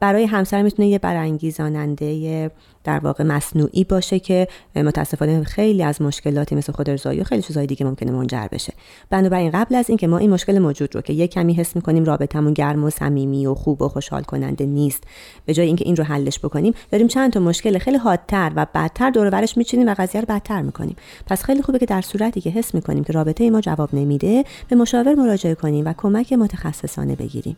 برای 0.00 0.24
همسر 0.24 0.62
می‌تونه 0.62 0.88
یه 0.88 0.98
برانگیزاننده 0.98 2.50
در 2.86 2.98
واقع 2.98 3.24
مصنوعی 3.24 3.84
باشه 3.84 4.18
که 4.18 4.48
متاسفانه 4.76 5.44
خیلی 5.44 5.82
از 5.82 6.02
مشکلاتی 6.02 6.54
مثل 6.54 6.72
خود 6.72 6.90
ارزایی 6.90 7.20
و 7.20 7.24
خیلی 7.24 7.42
چیزهای 7.42 7.66
دیگه 7.66 7.86
ممکنه 7.86 8.10
منجر 8.10 8.46
بشه. 8.52 8.72
بنابراین 9.10 9.50
قبل 9.50 9.74
از 9.74 9.88
اینکه 9.88 10.06
ما 10.06 10.18
این 10.18 10.30
مشکل 10.30 10.58
موجود 10.58 10.94
رو 10.94 11.00
که 11.00 11.12
یه 11.12 11.28
کمی 11.28 11.54
حس 11.54 11.76
می‌کنیم 11.76 12.04
رابطمون 12.04 12.52
گرم 12.52 12.84
و 12.84 12.90
صمیمی 12.90 13.46
و 13.46 13.54
خوب 13.54 13.82
و 13.82 13.88
خوشحال 13.88 14.22
کننده 14.22 14.66
نیست 14.66 15.04
به 15.46 15.54
جای 15.54 15.66
اینکه 15.66 15.84
این 15.84 15.96
رو 15.96 16.04
حلش 16.04 16.38
بکنیم 16.38 16.74
داریم 16.90 17.08
چند 17.08 17.32
تا 17.32 17.40
مشکل 17.40 17.78
خیلی 17.78 17.96
حادتر 17.96 18.52
و 18.56 18.66
بدتر 18.74 19.10
دور 19.10 19.30
برش 19.30 19.56
میچینیم 19.56 19.88
و 19.88 19.94
قضیه 19.98 20.20
رو 20.20 20.26
بدتر 20.28 20.62
می‌کنیم. 20.62 20.96
پس 21.26 21.42
خیلی 21.42 21.62
خوبه 21.62 21.78
که 21.78 21.86
در 21.86 22.00
صورتی 22.00 22.40
که 22.40 22.50
حس 22.50 22.74
می‌کنیم 22.74 23.04
که 23.04 23.12
رابطه 23.12 23.50
ما 23.50 23.60
جواب 23.60 23.94
نمیده 23.94 24.44
به 24.68 24.76
مشاور 24.76 25.14
مراجعه 25.14 25.54
کنیم 25.54 25.86
و 25.86 25.94
کمک 25.96 26.32
متخصصانه 26.32 27.16
بگیریم. 27.16 27.56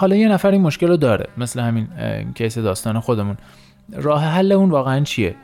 حالا 0.00 0.16
یه 0.16 0.28
نفر 0.28 0.50
این 0.50 0.60
مشکل 0.60 0.88
رو 0.88 0.96
داره 0.96 1.26
مثل 1.36 1.60
همین 1.60 1.88
کیس 2.34 2.58
داستان 2.58 3.00
خودمون. 3.00 3.36
راه 3.92 4.24
حل 4.24 4.52
اون 4.52 4.70
واقعا 4.70 5.04
چیه؟ 5.04 5.34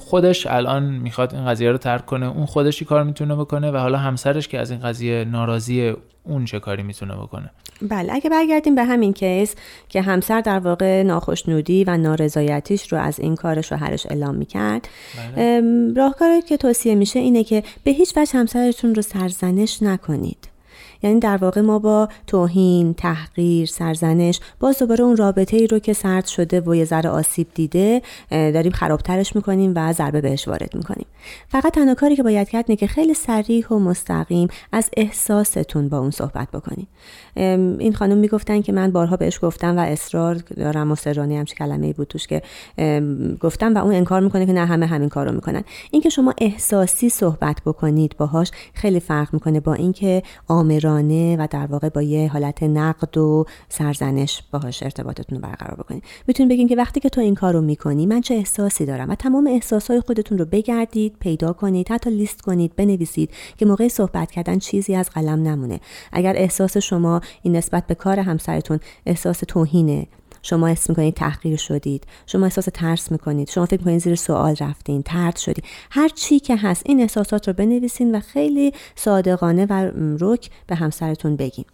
خودش 0.00 0.46
الان 0.46 0.82
می‌خواد 0.82 1.34
این 1.34 1.46
قضیه 1.46 1.70
رو 1.70 1.78
ترک 1.78 2.06
کنه 2.06 2.26
اون 2.26 2.46
خودش 2.46 2.76
چی 2.76 2.84
کار 2.84 3.04
می‌تونه 3.04 3.36
بکنه 3.36 3.70
و 3.70 3.76
حالا 3.76 3.98
همسرش 3.98 4.48
که 4.48 4.58
از 4.58 4.70
این 4.70 4.80
قضیه 4.80 5.24
ناراضی 5.24 5.92
اون 6.24 6.44
چه 6.44 6.60
کاری 6.60 6.82
می‌تونه 6.82 7.14
بکنه؟ 7.14 7.50
بله 7.82 8.12
اگه 8.12 8.30
برگردیم 8.30 8.74
به 8.74 8.84
همین 8.84 9.12
کیس 9.12 9.54
که 9.88 10.02
همسر 10.02 10.40
در 10.40 10.58
واقع 10.58 11.02
ناخشنودی 11.02 11.84
و 11.84 11.96
نارضایتیش 11.96 12.92
رو 12.92 12.98
از 12.98 13.20
این 13.20 13.34
کار 13.36 13.60
شوهرش 13.60 14.06
اعلام 14.06 14.34
می‌کرد. 14.34 14.88
بله. 15.36 15.92
راهکاری 15.96 16.42
که 16.42 16.56
توصیه 16.56 16.94
میشه 16.94 17.18
اینه 17.18 17.44
که 17.44 17.62
به 17.84 17.90
هیچ 17.90 18.16
وجه 18.16 18.38
همسرتون 18.38 18.94
رو 18.94 19.02
سرزنش 19.02 19.82
نکنید. 19.82 20.48
یعنی 21.02 21.20
در 21.20 21.36
واقع 21.36 21.60
ما 21.60 21.78
با 21.78 22.08
توهین 22.26 22.94
تحقیر 22.94 23.66
سرزنش 23.66 24.40
باز 24.60 24.78
دوباره 24.78 25.04
اون 25.04 25.16
رابطه 25.16 25.56
ای 25.56 25.66
رو 25.66 25.78
که 25.78 25.92
سرد 25.92 26.26
شده 26.26 26.60
و 26.60 26.74
یه 26.74 26.84
ذره 26.84 27.10
آسیب 27.10 27.46
دیده 27.54 28.02
داریم 28.30 28.72
خرابترش 28.72 29.36
می‌کنیم 29.36 29.72
و 29.76 29.92
ضربه 29.92 30.20
بهش 30.20 30.48
وارد 30.48 30.76
می‌کنیم. 30.76 31.06
فقط 31.48 31.74
تنها 31.74 31.94
کاری 31.94 32.16
که 32.16 32.22
باید 32.22 32.48
کرد 32.48 32.64
اینه 32.68 32.76
که 32.76 32.86
خیلی 32.86 33.14
سریح 33.14 33.68
و 33.68 33.78
مستقیم 33.78 34.48
از 34.72 34.90
احساستون 34.96 35.88
با 35.88 35.98
اون 35.98 36.10
صحبت 36.10 36.48
بکنید 36.50 36.88
این 37.36 37.92
خانم 37.92 38.18
می‌گفتن 38.18 38.60
که 38.60 38.72
من 38.72 38.90
بارها 38.90 39.16
بهش 39.16 39.38
گفتم 39.42 39.78
و 39.78 39.80
اصرار 39.80 40.34
دارم 40.34 40.88
مصرانه 40.88 41.38
همچی 41.38 41.54
کلمه 41.56 41.92
بود 41.92 42.06
توش 42.06 42.26
که 42.26 42.42
گفتم 43.40 43.74
و 43.74 43.78
اون 43.78 43.94
انکار 43.94 44.20
می‌کنه 44.20 44.46
که 44.46 44.52
نه 44.52 44.66
همه 44.66 44.86
همین 44.86 45.08
کارو 45.08 45.32
می‌کنن. 45.32 45.64
اینکه 45.90 46.08
شما 46.08 46.34
احساسی 46.38 47.08
صحبت 47.08 47.56
بکنید 47.66 48.16
باهاش 48.18 48.50
خیلی 48.74 49.00
فرق 49.00 49.34
می‌کنه 49.34 49.60
با 49.60 49.74
اینکه 49.74 50.22
آمرانه 50.48 50.89
و 51.38 51.48
در 51.50 51.66
واقع 51.66 51.88
با 51.88 52.02
یه 52.02 52.28
حالت 52.28 52.62
نقد 52.62 53.18
و 53.18 53.44
سرزنش 53.68 54.42
باهاش 54.52 54.82
ارتباطتون 54.82 55.38
رو 55.38 55.48
برقرار 55.48 55.76
بکنید 55.76 56.02
می‌تونید 56.26 56.52
بگین 56.52 56.68
که 56.68 56.76
وقتی 56.76 57.00
که 57.00 57.08
تو 57.08 57.20
این 57.20 57.34
کارو 57.34 57.60
می‌کنی 57.60 58.06
من 58.06 58.20
چه 58.20 58.34
احساسی 58.34 58.86
دارم؟ 58.86 59.10
و 59.10 59.14
تمام 59.14 59.46
احساسهای 59.46 60.00
خودتون 60.00 60.38
رو 60.38 60.44
بگردید 60.44 61.16
پیدا 61.20 61.52
کنید 61.52 61.90
حتی 61.90 62.10
لیست 62.10 62.40
کنید 62.40 62.76
بنویسید 62.76 63.30
که 63.56 63.66
موقع 63.66 63.88
صحبت 63.88 64.30
کردن 64.30 64.58
چیزی 64.58 64.94
از 64.94 65.10
قلم 65.10 65.42
نمونه. 65.48 65.80
اگر 66.12 66.36
احساس 66.36 66.76
شما 66.76 67.20
این 67.42 67.56
نسبت 67.56 67.86
به 67.86 67.94
کار 67.94 68.20
همسرتون 68.20 68.80
احساس 69.06 69.38
توهینه 69.48 70.06
شما 70.42 70.68
اسم 70.68 70.92
می‌کنید 70.92 71.14
تحقیر 71.14 71.56
شدید 71.56 72.04
شما 72.26 72.44
احساس 72.44 72.68
ترس 72.74 73.12
می‌کنید 73.12 73.50
شما 73.50 73.66
فکر 73.66 73.78
می‌کنید 73.78 74.00
زیر 74.00 74.14
سوال 74.14 74.56
رفتین 74.60 75.02
ترد 75.02 75.36
شدید 75.36 75.64
هر 75.90 76.08
چی 76.08 76.40
که 76.40 76.56
هست 76.56 76.82
این 76.86 77.00
احساسات 77.00 77.48
رو 77.48 77.54
بنویسین 77.54 78.14
و 78.14 78.20
خیلی 78.20 78.72
صادقانه 78.96 79.66
و 79.70 79.90
رک 80.20 80.50
به 80.66 80.74
همسرتون 80.74 81.36
بگین. 81.36 81.64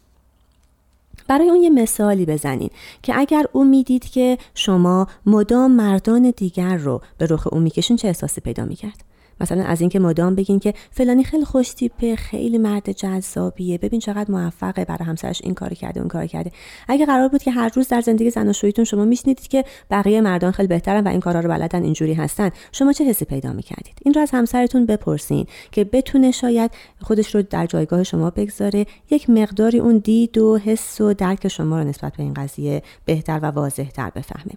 برای 1.29 1.51
اون 1.51 1.63
یه 1.63 1.71
مثالی 1.71 2.27
بزنین 2.27 2.71
که 3.03 3.19
اگر 3.19 3.45
او 3.53 3.65
می‌دید 3.65 4.05
که 4.11 4.39
شما 4.55 5.07
مدام 5.27 5.73
مردان 5.73 6.33
دیگر 6.37 6.77
رو 6.77 7.01
به 7.19 7.27
رخ 7.31 7.47
او 7.53 7.61
می‌کشین 7.61 7.97
چه 7.97 8.09
احساسی 8.09 8.41
پیدا 8.41 8.65
می‌کرد؟ 8.65 9.05
مثلا 9.41 9.65
از 9.65 9.81
اینکه 9.81 9.99
مدام 9.99 10.35
بگین 10.35 10.59
که 10.59 10.75
فلانی 10.91 11.25
خیلی 11.25 11.45
خوش 11.45 11.71
تیپه 11.71 12.17
خیلی 12.17 12.59
مرد 12.59 12.93
جذابیه. 12.93 13.79
ببین 13.79 14.01
چقدر 14.01 14.31
موفقه 14.31 14.85
برای 14.85 15.05
همسرش 15.05 15.41
این 15.45 15.55
کار 15.55 15.75
کرده 15.75 16.01
اون 16.01 16.09
کار 16.09 16.27
کرده. 16.27 16.53
اگه 16.89 17.07
قرار 17.07 17.29
بود 17.29 17.43
که 17.43 17.51
هر 17.51 17.71
روز 17.75 17.89
در 17.89 18.01
زندگی 18.01 18.31
زناشوییتون 18.31 18.85
شما 18.85 19.05
میشنیدید 19.05 19.49
که 19.49 19.65
بقیه 19.91 20.21
مردان 20.21 20.53
خیلی 20.53 20.69
بهترن 20.69 21.05
و 21.05 21.09
این 21.09 21.21
کارا 21.21 21.41
رو 21.41 21.49
بلدن 21.49 21.83
اینجوری 21.83 22.15
هستن 22.15 22.51
شما 22.73 22.93
چه 22.93 23.05
حسی 23.05 23.25
پیدا 23.25 23.53
می‌کردید؟ 23.53 23.99
این 24.03 24.15
رو 24.15 24.21
از 24.21 24.31
همسرتون 24.31 24.87
بپرسین 24.87 25.47
که 25.73 25.85
بتونه 25.85 26.31
شاید 26.31 26.71
خودش 27.03 27.35
رو 27.35 27.43
در 27.43 27.67
جایگاه 27.67 28.03
شما 28.03 28.31
بگذاره 28.31 28.87
یک 29.11 29.31
مقداری 29.31 29.79
اون 29.79 29.99
دید 29.99 30.39
و 30.39 30.59
حس 30.59 31.01
و 31.01 31.15
درک 31.15 31.49
شما 31.49 31.79
رو 31.79 31.89
نسبت 31.89 32.17
به 32.17 32.23
این 32.23 32.35
قضیه 32.35 32.83
بهتر 33.05 33.41
و 33.43 33.47
واضحتر 33.47 34.11
بفهمه. 34.11 34.53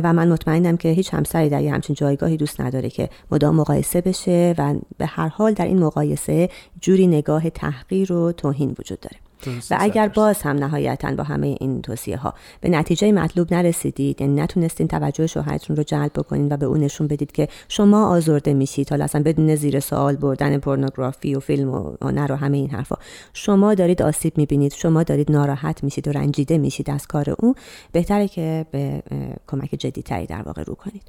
و 0.00 0.12
من 0.12 0.32
مطمئنم 0.32 0.76
که 0.76 0.88
هیچ 0.88 1.14
همسری 1.14 1.48
در 1.48 1.62
یه 1.62 1.72
همچین 1.72 1.94
جایگاهی 1.94 2.36
دوست 2.36 2.60
نداره 2.60 2.90
که 2.90 3.08
مدام 3.30 3.56
مقایسه 3.56 4.00
بشه 4.00 4.54
و 4.58 4.74
به 4.98 5.06
هر 5.06 5.28
حال 5.28 5.52
در 5.52 5.66
این 5.66 5.78
مقایسه 5.78 6.48
جوری 6.80 7.06
نگاه 7.06 7.50
تحقیر 7.50 8.12
و 8.12 8.32
توهین 8.32 8.76
وجود 8.78 9.00
داره. 9.00 9.23
و 9.70 9.76
اگر 9.80 10.08
باز 10.08 10.42
هم 10.42 10.56
نهایتا 10.56 11.14
با 11.14 11.24
همه 11.24 11.56
این 11.60 11.82
توصیه 11.82 12.16
ها 12.16 12.34
به 12.60 12.68
نتیجه 12.68 13.12
مطلوب 13.12 13.54
نرسیدید 13.54 14.20
یعنی 14.20 14.40
نتونستین 14.40 14.88
توجه 14.88 15.26
شوهرتون 15.26 15.76
رو 15.76 15.82
جلب 15.82 16.12
بکنین 16.12 16.52
و 16.52 16.56
به 16.56 16.66
اون 16.66 16.80
نشون 16.80 17.06
بدید 17.06 17.32
که 17.32 17.48
شما 17.68 18.08
آزرده 18.08 18.54
میشید 18.54 18.90
حالا 18.90 19.04
اصلا 19.04 19.22
بدون 19.22 19.54
زیر 19.54 19.80
سوال 19.80 20.16
بردن 20.16 20.58
پورنوگرافی 20.58 21.34
و 21.34 21.40
فیلم 21.40 21.70
و 21.70 21.96
هنر 22.02 22.32
و 22.32 22.36
همه 22.36 22.56
این 22.56 22.70
حرفا. 22.70 22.96
شما 23.32 23.74
دارید 23.74 24.02
آسیب 24.02 24.38
می‌بینید 24.38 24.72
شما 24.72 25.02
دارید 25.02 25.32
ناراحت 25.32 25.84
میشید 25.84 26.08
و 26.08 26.12
رنجیده 26.12 26.58
میشید 26.58 26.90
از 26.90 27.06
کار 27.06 27.34
اون 27.38 27.54
بهتره 27.92 28.28
که 28.28 28.66
به 28.70 29.02
کمک 29.46 29.74
جدیتری 29.78 30.26
در 30.26 30.42
واقع 30.42 30.62
رو 30.62 30.74
کنید. 30.74 31.02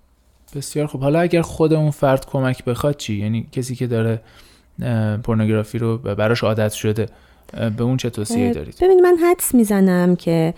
بسیار 0.55 0.87
خب 0.87 0.99
حالا 0.99 1.19
اگر 1.19 1.41
خود 1.41 1.73
اون 1.73 1.91
فرد 1.91 2.25
کمک 2.25 2.65
بخواد 2.65 2.97
چی؟ 2.97 3.15
یعنی 3.15 3.47
کسی 3.51 3.75
که 3.75 3.87
داره 3.87 4.21
پورنوگرافی 5.23 5.77
رو 5.77 5.97
براش 5.97 6.43
عادت 6.43 6.71
شده 6.71 7.05
به 7.77 7.83
اون 7.83 7.97
چه 7.97 8.09
توصیه 8.09 8.53
دارید؟ 8.53 8.75
ببینید 8.81 9.03
من 9.03 9.17
حدس 9.17 9.55
می‌زنم 9.55 10.15
که 10.15 10.53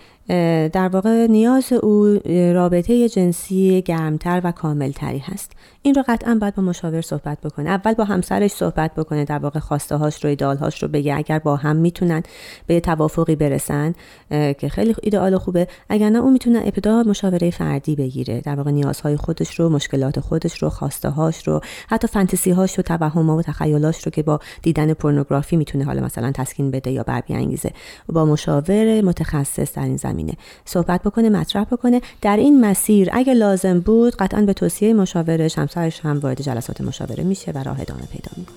در 0.72 0.88
واقع 0.92 1.26
نیاز 1.26 1.72
او 1.72 2.20
رابطه 2.54 3.08
جنسی 3.08 3.82
گرمتر 3.82 4.40
و 4.44 4.52
کاملتری 4.52 5.18
هست. 5.18 5.52
این 5.82 5.94
رو 5.94 6.04
قطعا 6.08 6.38
باید 6.40 6.54
با 6.54 6.62
مشاور 6.62 7.00
صحبت 7.00 7.40
بکنه. 7.40 7.70
اول 7.70 7.94
با 7.94 8.04
همسرش 8.04 8.50
صحبت 8.50 8.94
بکنه 8.94 9.24
در 9.24 9.38
واقع 9.38 9.60
خواسته 9.60 9.96
هاش 9.96 10.24
رو 10.24 10.30
ایدالهاش 10.30 10.82
رو 10.82 10.88
بگه. 10.88 11.14
اگر 11.16 11.38
با 11.38 11.56
هم 11.56 11.76
می‌تونن 11.76 12.22
به 12.66 12.80
توافقی 12.80 13.36
برسن 13.36 13.94
که 14.30 14.68
خیلی 14.70 14.94
ایدئال 15.02 15.38
خوبه. 15.38 15.68
اگر 15.88 16.10
نه 16.10 16.18
اون 16.18 16.32
می‌تونه 16.32 16.58
ابتدا 16.58 17.02
مشاوره 17.02 17.50
فردی 17.50 17.96
بگیره. 17.96 18.40
در 18.40 18.54
واقع 18.54 18.70
نیازهای 18.70 19.16
خودش 19.16 19.60
رو 19.60 19.68
مشکلات 19.68 20.20
خودش 20.20 20.62
رو 20.62 20.68
خواسته 20.68 21.08
هاش 21.08 21.48
رو 21.48 21.60
حتی 21.88 22.06
فانتزی 22.06 22.50
هاش 22.50 22.78
و 22.78 22.82
توهم 22.82 23.30
و 23.30 23.42
تخیلاش 23.42 24.06
رو 24.06 24.10
که 24.10 24.22
با 24.22 24.40
دیدن 24.62 24.94
پورنوگرافی 24.94 25.56
می‌تونه 25.56 25.84
حالا 25.84 26.02
مثلا 26.02 26.32
تسکین 26.32 26.70
بده 26.70 26.90
یا 26.90 27.02
بر 27.02 27.20
بیانگیزه 27.20 27.70
با 28.08 28.24
مشاور 28.24 29.00
متخصص 29.00 29.74
در 29.74 29.82
این 29.82 29.96
زمینه. 30.18 30.32
صحبت 30.64 31.02
بکنه 31.02 31.28
مطرح 31.28 31.64
بکنه. 31.64 32.00
در 32.22 32.36
این 32.36 32.60
مسیر 32.60 33.08
اگه 33.12 33.34
لازم 33.34 33.80
بود 33.80 34.16
قطعا 34.16 34.42
به 34.42 34.52
توصیه 34.52 34.94
مشاورش 34.94 35.58
همسرش 35.58 36.00
هم 36.00 36.18
وارد 36.18 36.42
جلسات 36.42 36.80
مشاوره 36.80 37.24
میشه 37.24 37.52
و 37.52 37.58
راه 37.58 37.80
ادامه 37.80 38.02
پیدا 38.12 38.30
می‌کنه. 38.36 38.56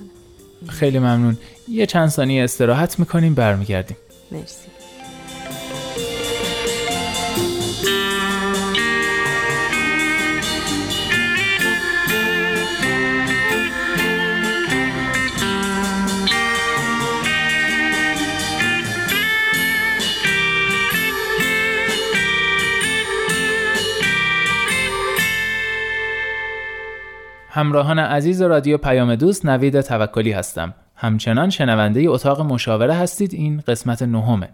خیلی 0.69 0.99
ممنون. 0.99 1.37
یه 1.67 1.85
چند 1.85 2.09
ثانیه 2.09 2.43
استراحت 2.43 2.99
می‌کنیم 2.99 3.33
برمیگردیم. 3.33 3.97
مرسی. 4.31 4.80
همراهان 27.53 27.99
عزیز 27.99 28.41
رادیو 28.41 28.77
پیام 28.77 29.15
دوست 29.15 29.45
نوید 29.45 29.81
توکلی 29.81 30.31
هستم. 30.31 30.73
همچنان 30.95 31.49
شنونده 31.49 32.09
اتاق 32.09 32.41
مشاوره 32.41 32.93
هستید. 32.93 33.33
این 33.33 33.63
قسمت 33.67 34.01
نهمه. 34.01 34.49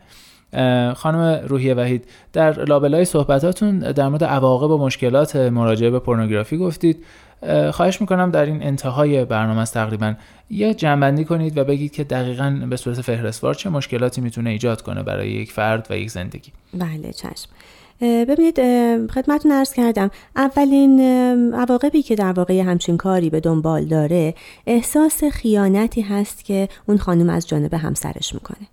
خانم 0.93 1.41
روحیه 1.47 1.73
وحید 1.73 2.05
در 2.33 2.63
لابلای 2.63 3.05
صحبتاتون 3.05 3.79
در 3.79 4.07
مورد 4.07 4.23
عواقب 4.23 4.71
و 4.71 4.77
مشکلات 4.77 5.35
مراجعه 5.35 5.89
به 5.89 5.99
پورنوگرافی 5.99 6.57
گفتید. 6.57 7.05
خواهش 7.71 8.01
می‌کنم 8.01 8.31
در 8.31 8.45
این 8.45 8.63
انتهای 8.63 9.25
برنامه 9.25 9.61
است 9.61 9.73
تقریبا 9.73 10.13
یه 10.49 10.73
جنبندی 10.73 11.25
کنید 11.25 11.57
و 11.57 11.63
بگید 11.63 11.91
که 11.91 12.03
دقیقا 12.03 12.61
به 12.69 12.75
صورت 12.75 13.01
فهرستوار 13.01 13.53
چه 13.53 13.69
مشکلاتی 13.69 14.21
می‌تونه 14.21 14.49
ایجاد 14.49 14.81
کنه 14.81 15.03
برای 15.03 15.29
یک 15.29 15.51
فرد 15.51 15.87
و 15.89 15.97
یک 15.97 16.11
زندگی. 16.11 16.51
بله 16.73 17.13
چشم. 17.13 17.49
ببینید 18.01 18.57
خدمتون 19.11 19.51
ارز 19.51 19.73
کردم 19.73 20.11
اولین 20.35 21.01
عواقبی 21.53 22.01
که 22.01 22.15
در 22.15 22.31
واقع 22.31 22.59
همچین 22.59 22.97
کاری 22.97 23.29
به 23.29 23.39
دنبال 23.39 23.85
داره 23.85 24.35
احساس 24.67 25.23
خیانتی 25.23 26.01
هست 26.01 26.45
که 26.45 26.69
اون 26.87 26.97
خانم 26.97 27.29
از 27.29 27.47
جانب 27.47 27.73
همسرش 27.73 28.33
می‌کنه. 28.33 28.67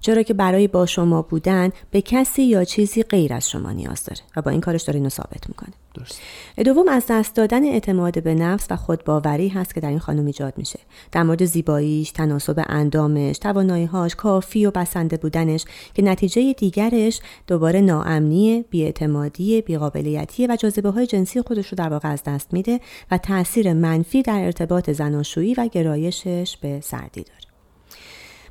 چرا 0.00 0.22
که 0.22 0.34
برای 0.34 0.68
با 0.68 0.86
شما 0.86 1.22
بودن 1.22 1.70
به 1.90 2.00
کسی 2.02 2.42
یا 2.42 2.64
چیزی 2.64 3.02
غیر 3.02 3.34
از 3.34 3.50
شما 3.50 3.72
نیاز 3.72 4.04
داره 4.04 4.20
و 4.36 4.42
با 4.42 4.50
این 4.50 4.60
کارش 4.60 4.82
داره 4.82 4.96
اینو 4.96 5.08
ثابت 5.08 5.48
می‌کنه. 5.48 5.72
درست. 5.96 6.20
دوم 6.64 6.88
از 6.88 7.04
دست 7.08 7.34
دادن 7.34 7.64
اعتماد 7.64 8.22
به 8.22 8.34
نفس 8.34 8.66
و 8.70 8.76
خودباوری 8.76 9.48
هست 9.48 9.74
که 9.74 9.80
در 9.80 9.88
این 9.88 9.98
خانم 9.98 10.26
ایجاد 10.26 10.54
میشه. 10.56 10.78
در 11.12 11.22
مورد 11.22 11.44
زیباییش 11.44 12.10
تناسب 12.10 12.64
اندامش 12.68 13.38
تواناییهاش 13.38 14.14
کافی 14.14 14.66
و 14.66 14.70
بسنده 14.70 15.16
بودنش 15.16 15.64
که 15.94 16.02
نتیجه 16.02 16.52
دیگرش 16.52 17.20
دوباره 17.46 17.80
ناامنی 17.80 18.64
بیاعتمادی 18.70 19.62
بیقابلیتی 19.62 20.46
و 20.46 20.56
جاذبه 20.56 20.90
های 20.90 21.06
جنسی 21.06 21.42
خودش 21.42 21.68
رو 21.68 21.76
در 21.76 21.88
واقع 21.88 22.08
از 22.08 22.22
دست 22.26 22.52
میده 22.52 22.80
و 23.10 23.18
تاثیر 23.18 23.72
منفی 23.72 24.22
در 24.22 24.44
ارتباط 24.44 24.90
زناشویی 24.90 25.54
و 25.54 25.66
گرایشش 25.66 26.56
به 26.60 26.80
سردی 26.80 27.22
داره. 27.22 27.40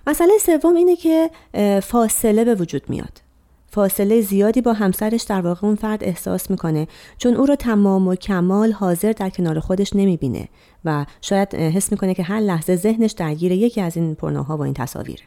مسئله 0.08 0.38
سوم 0.38 0.75
اینه 0.75 0.95
که 0.95 1.29
فاصله 1.81 2.45
به 2.45 2.55
وجود 2.55 2.89
میاد. 2.89 3.24
فاصله 3.75 4.21
زیادی 4.21 4.61
با 4.61 4.73
همسرش 4.73 5.23
در 5.23 5.41
واقع 5.41 5.67
اون 5.67 5.75
فرد 5.75 6.03
احساس 6.03 6.51
می‌کنه 6.51 6.88
چون 7.17 7.33
او 7.33 7.45
رو 7.45 7.55
تمام 7.55 8.07
و 8.07 8.15
کمال 8.15 8.71
حاضر 8.71 9.11
در 9.11 9.29
کنار 9.29 9.59
خودش 9.59 9.95
نمی‌بینه 9.95 10.47
و 10.85 11.05
شاید 11.21 11.55
حس 11.55 11.91
می‌کنه 11.91 12.13
که 12.13 12.23
هر 12.23 12.39
لحظه 12.39 12.75
ذهنش 12.75 13.11
درگیر 13.11 13.51
یکی 13.51 13.81
از 13.81 13.97
این 13.97 14.15
پرناها 14.15 14.57
و 14.57 14.61
این 14.61 14.73
تصاویره. 14.73 15.23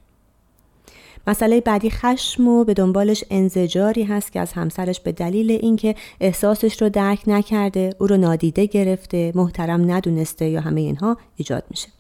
مسئله 1.27 1.61
بعدی 1.61 1.91
خشم 1.91 2.49
و 2.49 2.65
به 2.65 2.75
دنبالش 2.75 3.25
انزجاری 3.31 4.03
هست 4.03 4.33
که 4.33 4.41
از 4.41 4.53
همسرش 4.53 5.01
به 5.01 5.13
دلیل 5.13 5.51
اینکه 5.51 5.95
احساسش 6.21 6.83
رو 6.83 6.89
درک 6.89 7.23
نکرده 7.27 7.95
او 7.99 8.07
رو 8.07 8.17
نادیده 8.17 8.67
گرفته 8.67 9.33
محترم 9.35 9.91
ندونسته 9.91 10.49
یا 10.49 10.61
همه 10.61 10.81
اینها 10.81 11.17
ایجاد 11.37 11.65
میشه. 11.71 11.98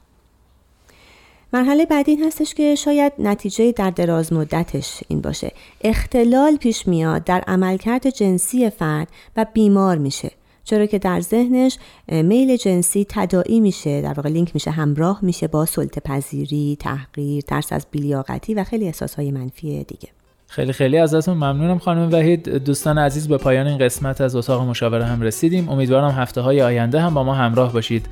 مرحله 1.52 1.86
بعدی 1.86 2.10
این 2.10 2.24
هستش 2.24 2.54
که 2.54 2.74
شاید 2.74 3.12
نتیجه 3.18 3.72
در 3.72 3.90
دراز 3.90 4.32
مدتش 4.32 5.00
این 5.08 5.20
باشه. 5.20 5.52
اختلال 5.84 6.56
پیش 6.56 6.88
میاد 6.88 7.24
در 7.24 7.40
عملکرد 7.46 8.10
جنسی 8.10 8.70
فرد 8.70 9.08
و 9.36 9.46
بیمار 9.52 9.98
میشه 9.98 10.30
چرا 10.64 10.86
که 10.86 10.98
در 10.98 11.20
ذهنش 11.20 11.78
میل 12.08 12.56
جنسی 12.56 13.06
تداعی 13.08 13.60
میشه 13.60 14.02
در 14.02 14.12
واقع 14.12 14.28
لینک 14.28 14.50
میشه 14.54 14.70
همراه 14.70 15.18
میشه 15.22 15.48
با 15.48 15.66
سلطه 15.66 16.00
پذیری 16.00 16.76
تحقیر 16.80 17.42
ترس 17.42 17.72
از 17.72 17.86
بیلیاقتی 17.90 18.54
و 18.54 18.64
خیلی 18.64 18.86
احساسهای 18.86 19.30
منفی 19.30 19.84
دیگه. 19.84 20.08
خیلی 20.46 20.72
خیلی 20.72 20.98
ازتون 20.98 21.34
ممنونم 21.34 21.78
خانم 21.78 22.12
وحید. 22.12 22.48
دوستان 22.48 22.98
عزیز 22.98 23.28
به 23.28 23.36
پایان 23.38 23.66
این 23.66 23.78
قسمت 23.78 24.20
از 24.20 24.36
اتاق 24.36 24.68
مشاوره 24.68 25.04
هم 25.04 25.22
رسیدیم. 25.22 25.68
امیدوارم 25.68 26.10
هفته 26.10 26.40
های 26.40 26.62
آینده 26.62 27.00
هم 27.00 27.14
با 27.14 27.24
ما 27.24 27.34
همراه 27.34 27.72
باشید. 27.72 28.06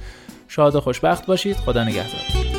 شاد 0.49 0.75
و 0.75 0.81
خوشبخت 0.81 1.27
باشید. 1.27 1.57
خدا 1.57 1.85
نگهدار. 1.85 2.56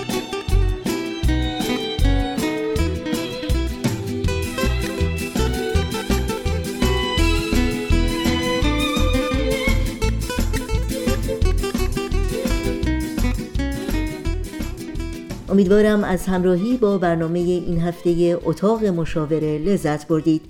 امیدوارم 15.58 16.04
از 16.04 16.26
همراهی 16.26 16.78
با 16.78 16.98
برنامه 16.98 17.40
این 17.40 17.82
هفته 17.82 18.40
اتاق 18.44 18.86
مشاوره 18.86 19.58
لذت 19.58 20.08
بردید. 20.08 20.42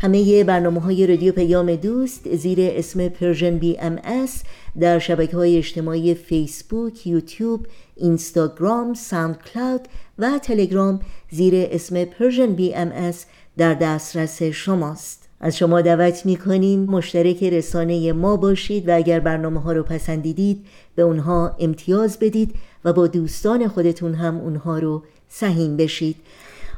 همه 0.00 0.44
برنامه 0.44 0.80
های 0.80 1.06
رادیو 1.06 1.32
پیام 1.32 1.76
دوست 1.76 2.36
زیر 2.36 2.58
اسم 2.60 3.08
Persian 3.08 3.58
BMS 3.58 4.42
در 4.80 4.98
شبکه 4.98 5.36
های 5.36 5.58
اجتماعی 5.58 6.14
فیسبوک، 6.14 7.06
یوتیوب، 7.06 7.66
اینستاگرام، 7.96 8.94
SoundCloud 8.94 9.88
و 10.18 10.38
تلگرام 10.38 11.00
زیر 11.30 11.54
اسم 11.56 12.04
Persian 12.04 12.52
BMS 12.52 13.26
در 13.56 13.74
دسترس 13.74 14.42
شماست. 14.42 15.28
از 15.40 15.56
شما 15.56 15.80
دعوت 15.80 16.26
می 16.26 16.36
کنیم 16.36 16.84
مشترک 16.84 17.42
رسانه 17.42 18.12
ما 18.12 18.36
باشید 18.36 18.88
و 18.88 18.96
اگر 18.96 19.20
برنامه 19.20 19.60
ها 19.60 19.72
رو 19.72 19.82
پسندیدید 19.82 20.66
به 20.94 21.02
اونها 21.02 21.56
امتیاز 21.60 22.18
بدید 22.18 22.54
و 22.84 22.92
با 22.92 23.06
دوستان 23.06 23.68
خودتون 23.68 24.14
هم 24.14 24.36
اونها 24.36 24.78
رو 24.78 25.02
سهیم 25.28 25.76
بشید. 25.76 26.16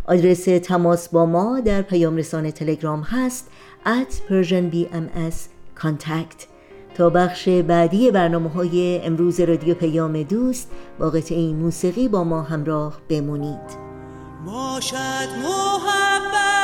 آدرس 0.04 0.44
تماس 0.44 1.08
با 1.08 1.26
ما 1.26 1.60
در 1.60 1.82
پیام 1.82 2.16
رسانه 2.16 2.52
تلگرام 2.52 3.00
هست 3.00 3.50
at 3.84 4.30
persianbms 4.30 5.36
contact. 5.80 6.46
تا 6.94 7.10
بخش 7.10 7.48
بعدی 7.48 8.10
برنامه 8.10 8.50
های 8.50 9.00
امروز 9.04 9.40
رادیو 9.40 9.74
پیام 9.74 10.22
دوست 10.22 10.70
با 10.98 11.10
قطعه 11.10 11.52
موسیقی 11.52 12.08
با 12.08 12.24
ما 12.24 12.42
همراه 12.42 13.00
بمونید. 13.08 13.84
باشد 14.46 15.28
محبت. 15.42 16.63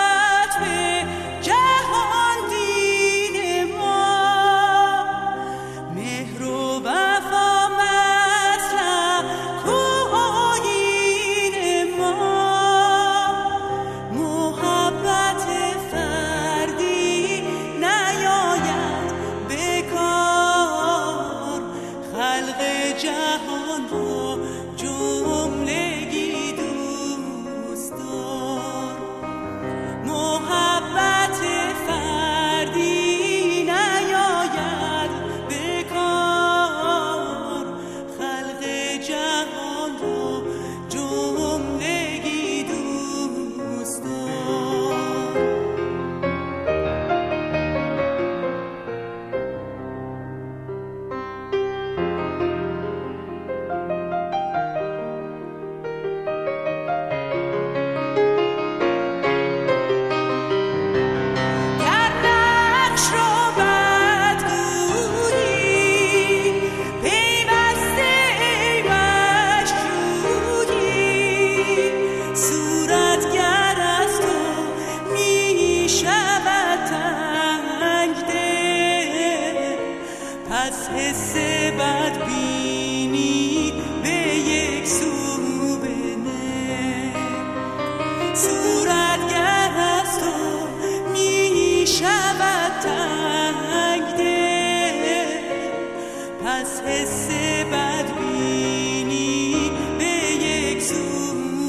پس 96.60 96.80
حس 96.80 97.28
بدبینی 97.72 99.54
به 99.98 100.44
یک 100.44 100.82
سو 100.82 100.94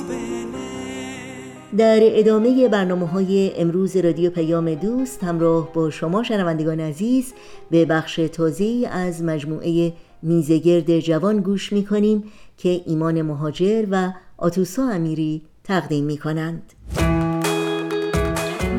بنه. 0.10 1.78
در 1.78 2.00
ادامه 2.02 2.68
برنامه 2.68 3.08
های 3.08 3.52
امروز 3.58 3.98
رادیو 3.98 4.30
پیام 4.30 4.74
دوست 4.76 5.24
همراه 5.24 5.74
با 5.74 5.90
شما 5.90 6.24
شنوندگان 6.24 6.80
عزیز 6.80 7.34
به 7.70 7.86
بخش 7.86 8.16
تازه 8.16 8.90
از 8.92 9.24
مجموعه 9.24 9.94
میزگرد 10.22 11.00
جوان 11.00 11.40
گوش 11.40 11.74
می 11.74 11.86
کنیم 11.86 12.24
که 12.58 12.82
ایمان 12.86 13.22
مهاجر 13.22 13.86
و 13.92 14.12
آتوسا 14.38 14.84
امیری 14.90 15.42
تقدیم 15.64 16.06
می 16.06 16.18
کنند 16.18 16.74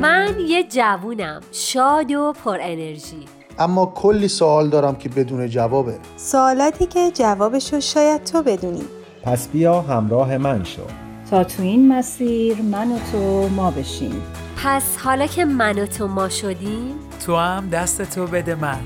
من 0.00 0.34
یه 0.48 0.64
جوونم 0.68 1.40
شاد 1.52 2.12
و 2.12 2.32
پر 2.44 2.58
انرژی. 2.60 3.41
اما 3.58 3.86
کلی 3.86 4.28
سوال 4.28 4.68
دارم 4.68 4.94
که 4.96 5.08
بدون 5.08 5.48
جوابه. 5.48 5.98
سوالاتی 6.16 6.86
که 6.86 7.10
جوابشو 7.10 7.80
شاید 7.80 8.24
تو 8.24 8.42
بدونی. 8.42 8.84
پس 9.22 9.48
بیا 9.48 9.80
همراه 9.80 10.38
من 10.38 10.64
شو. 10.64 10.82
تا 11.30 11.44
تو 11.44 11.62
این 11.62 11.88
مسیر 11.88 12.62
من 12.62 12.92
و 12.92 12.98
تو 13.12 13.48
ما 13.48 13.70
بشیم. 13.70 14.22
پس 14.64 14.96
حالا 15.04 15.26
که 15.26 15.44
من 15.44 15.78
و 15.78 15.86
تو 15.86 16.08
ما 16.08 16.28
شدیم 16.28 16.94
تو 17.26 17.36
هم 17.36 17.68
دست 17.68 18.02
تو 18.02 18.26
بده 18.26 18.54
من. 18.54 18.78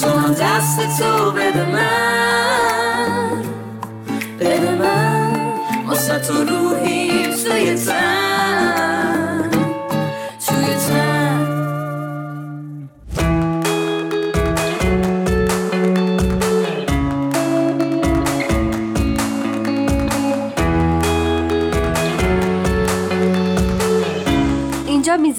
تو 0.00 0.08
هم 0.08 0.30
دست 0.32 1.02
تو 1.02 1.30
بده 1.32 1.70
من. 1.72 3.42
بده 4.40 4.74
من. 4.74 5.32
واسه 5.88 6.18
تو 6.18 6.34
روحی 6.34 7.10
توی 7.44 7.74
تن. 7.74 8.33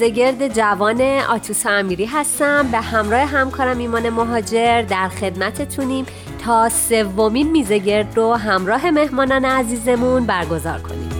میزگرد 0.00 0.48
جوان 0.48 1.00
آتوس 1.02 1.66
امیری 1.66 2.04
هستم. 2.04 2.68
به 2.72 2.80
همراه 2.80 3.20
همکارم 3.20 3.78
ایمان 3.78 4.10
مهاجر 4.10 4.82
در 4.82 5.08
خدمتتونیم 5.08 6.06
تا 6.44 6.68
سومین 6.68 7.50
میزگرد 7.50 8.16
رو 8.16 8.32
همراه 8.32 8.90
مهمانان 8.90 9.44
عزیزمون 9.44 10.26
برگزار 10.26 10.78
کنیم. 10.78 11.15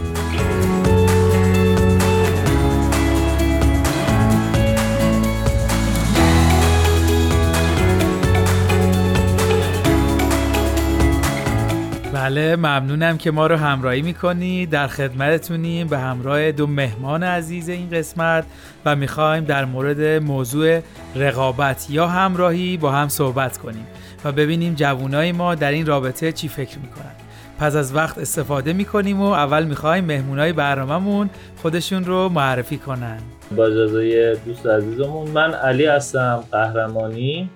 بله 12.37 12.55
ممنونم 12.55 13.17
که 13.17 13.31
ما 13.31 13.47
رو 13.47 13.55
همراهی 13.55 14.01
می‌کنید 14.01 14.69
در 14.69 14.87
خدمتتونیم 14.87 15.87
به 15.87 15.97
همراه 15.97 16.51
دو 16.51 16.67
مهمان 16.67 17.23
عزیز 17.23 17.69
این 17.69 17.89
قسمت 17.89 18.45
و 18.85 18.95
می‌خوایم 18.95 19.43
در 19.43 19.65
مورد 19.65 20.01
موضوع 20.01 20.79
رقابت 21.15 21.89
یا 21.89 22.07
همراهی 22.07 22.77
با 22.77 22.91
هم 22.91 23.09
صحبت 23.09 23.57
کنیم 23.57 23.87
و 24.25 24.31
ببینیم 24.31 24.73
جوانای 24.73 25.31
ما 25.31 25.55
در 25.55 25.71
این 25.71 25.85
رابطه 25.85 26.31
چی 26.31 26.47
فکر 26.47 26.77
می‌کنن. 26.79 27.11
پس 27.59 27.75
از 27.75 27.95
وقت 27.95 28.17
استفاده 28.17 28.73
می‌کنیم 28.73 29.21
و 29.21 29.31
اول 29.31 29.63
می‌خوایم 29.63 30.05
مهمونای 30.05 30.53
برنامهمون 30.53 31.29
خودشون 31.61 32.05
رو 32.05 32.29
معرفی 32.29 32.77
کنن. 32.77 33.17
با 33.55 33.65
اجازه 33.65 34.37
دوست 34.45 34.67
عزیزمون 34.67 35.29
من 35.29 35.53
علی 35.53 35.85
هستم 35.85 36.43
قهرمانی. 36.51 37.49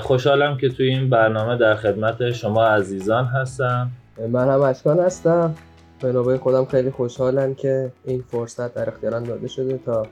خوشحالم 0.00 0.56
که 0.56 0.68
توی 0.68 0.88
این 0.88 1.10
برنامه 1.10 1.56
در 1.56 1.74
خدمت 1.74 2.32
شما 2.32 2.66
عزیزان 2.66 3.24
هستم. 3.24 3.90
من 4.18 4.48
هم 4.48 4.60
اشکان 4.60 4.98
هستم. 4.98 5.54
به 6.00 6.12
نوبه 6.12 6.38
خودم 6.38 6.64
خیلی 6.64 6.90
خوشحالم 6.90 7.54
که 7.54 7.92
این 8.04 8.24
فرصت 8.32 8.74
در 8.74 8.88
اختیارم 8.88 9.24
داده 9.24 9.48
شده 9.48 9.80
تا 9.86 10.06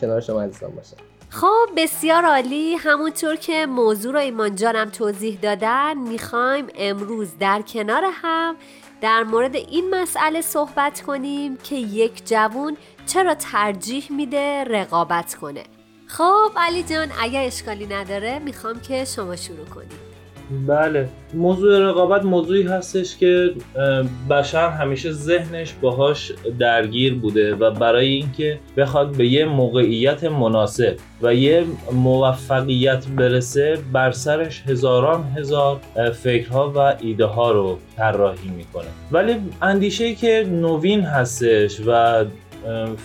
کنار 0.00 0.20
شما 0.20 0.42
عزیزان 0.42 0.70
باشم. 0.70 0.96
خب 1.30 1.68
بسیار 1.76 2.24
عالی. 2.24 2.74
همونطور 2.74 3.36
که 3.36 3.66
موضوع 3.66 4.12
رو 4.12 4.18
ایمان 4.18 4.54
جانم 4.54 4.90
توضیح 4.90 5.38
دادن 5.42 5.98
می‌خوایم 5.98 6.66
امروز 6.74 7.38
در 7.40 7.62
کنار 7.62 8.02
هم 8.12 8.56
در 9.00 9.22
مورد 9.22 9.56
این 9.56 9.94
مسئله 9.94 10.40
صحبت 10.40 11.00
کنیم 11.00 11.56
که 11.56 11.76
یک 11.76 12.28
جوون 12.28 12.76
چرا 13.06 13.34
ترجیح 13.34 14.12
میده 14.12 14.64
رقابت 14.64 15.34
کنه. 15.34 15.64
خب 16.06 16.50
علی 16.56 16.82
جان 16.82 17.08
اگر 17.22 17.44
اشکالی 17.44 17.86
نداره 17.86 18.38
می‌خوام 18.38 18.80
که 18.80 19.04
شما 19.04 19.36
شروع 19.36 19.66
کنید 19.66 20.07
بله. 20.50 21.08
موضوع 21.34 21.78
رقابت 21.78 22.24
موضوعی 22.24 22.62
هستش 22.62 23.16
که 23.16 23.50
بشر 24.30 24.68
همیشه 24.68 25.12
ذهنش 25.12 25.74
باهاش 25.80 26.32
درگیر 26.58 27.14
بوده 27.14 27.54
و 27.54 27.70
برای 27.70 28.08
اینکه 28.08 28.58
بخواد 28.76 29.16
به 29.16 29.26
یه 29.26 29.44
موقعیت 29.44 30.24
مناسب 30.24 30.96
و 31.22 31.34
یه 31.34 31.64
موفقیت 31.92 33.06
برسه 33.06 33.78
بر 33.92 34.10
سرش 34.10 34.62
هزاران 34.66 35.24
هزار 35.36 35.80
فکرها 36.22 36.72
و 36.76 36.96
ایده 37.00 37.24
ها 37.24 37.52
رو 37.52 37.78
طراحی 37.96 38.48
می‌کنه. 38.56 38.88
ولی 39.12 39.36
اندیشه 39.62 40.14
که 40.14 40.46
نوین 40.50 41.00
هستش 41.00 41.80
و 41.86 42.24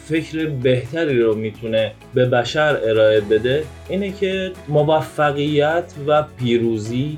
فکر 0.05 0.45
بهتری 0.45 1.21
رو 1.21 1.35
می‌تونه 1.35 1.91
به 2.13 2.25
بشر 2.25 2.77
ارائه 2.83 3.21
بده 3.21 3.63
اینه 3.89 4.11
که 4.11 4.51
موفقیت 4.67 5.93
و 6.07 6.23
پیروزی 6.37 7.17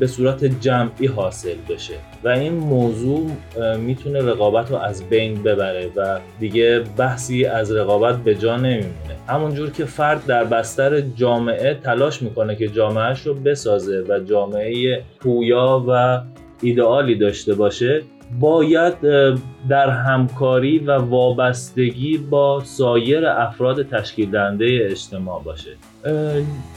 به 0.00 0.06
صورت 0.06 0.44
جمعی 0.44 1.06
حاصل 1.06 1.56
بشه. 1.68 1.94
و 2.24 2.28
این 2.28 2.52
موضوع 2.52 3.30
می‌تونه 3.78 4.20
رقابت 4.22 4.70
رو 4.70 4.76
از 4.76 5.08
بین 5.08 5.42
ببره 5.42 5.90
و 5.96 6.18
دیگه 6.40 6.80
بحثی 6.96 7.44
از 7.44 7.72
رقابت 7.72 8.16
به 8.16 8.34
جا 8.34 8.56
نمیمونه. 8.56 9.16
همونجور 9.28 9.70
که 9.70 9.84
فرد 9.84 10.26
در 10.26 10.44
بستر 10.44 11.00
جامعه 11.00 11.74
تلاش 11.74 12.22
می‌کنه 12.22 12.56
که 12.56 12.68
جامعهش 12.68 13.20
رو 13.20 13.34
بسازه 13.34 14.04
و 14.08 14.18
جامعه 14.18 15.02
پویا 15.20 15.84
و 15.88 16.20
ایدئالی 16.62 17.14
داشته 17.14 17.54
باشه 17.54 18.02
باید 18.38 18.94
در 19.68 19.90
همکاری 19.90 20.78
و 20.78 20.92
وابستگی 20.98 22.18
با 22.18 22.60
سایر 22.64 23.26
افراد 23.26 23.82
تشکیل 23.82 24.30
دهنده 24.30 24.88
اجتماع 24.90 25.42
باشه. 25.42 25.70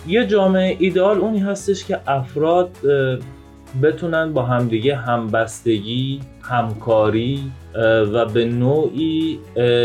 یه 0.07 0.27
جامعه 0.27 0.77
ایدئال 0.79 1.17
اونی 1.17 1.39
هستش 1.39 1.85
که 1.85 1.99
افراد 2.07 2.69
بتونن 3.83 4.33
با 4.33 4.43
همدیگه 4.43 4.95
همبستگی 4.95 6.19
همکاری 6.41 7.51
و 8.13 8.25
به 8.25 8.45
نوعی 8.45 9.39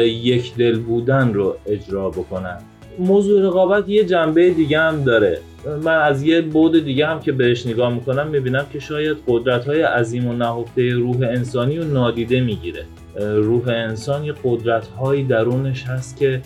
یک 0.05 0.57
دل 0.57 0.79
بودن 0.79 1.35
رو 1.35 1.57
اجرا 1.67 2.11
بکنن. 2.11 2.59
موضوع 2.99 3.43
رقابت 3.47 3.89
یه 3.89 4.05
جنبه 4.05 4.51
دیگه 4.51 4.81
هم 4.81 5.05
داره. 5.05 5.39
من 5.85 5.97
از 5.97 6.23
یه 6.23 6.40
بود 6.40 6.85
دیگه 6.85 7.07
هم 7.07 7.21
که 7.21 7.33
بهش 7.33 7.66
نگاه 7.66 7.94
می‌کنم 7.94 8.27
می‌بینم 8.27 8.66
که 8.73 8.81
شاید 8.81 9.16
قدرت 9.27 9.66
های 9.66 9.83
عظیم 9.83 10.27
و 10.27 10.33
نهفته 10.33 10.90
روح 10.90 11.16
انسانی 11.16 11.79
رو 11.79 11.85
نادیده 11.85 12.40
می‌گیره. 12.40 12.85
روح 13.21 13.68
انسان 13.68 14.25
یه 14.25 14.35
قدرت 14.44 14.87
هایی 14.87 15.25
درونش 15.25 15.85
هست 15.85 16.16
که 16.16 16.40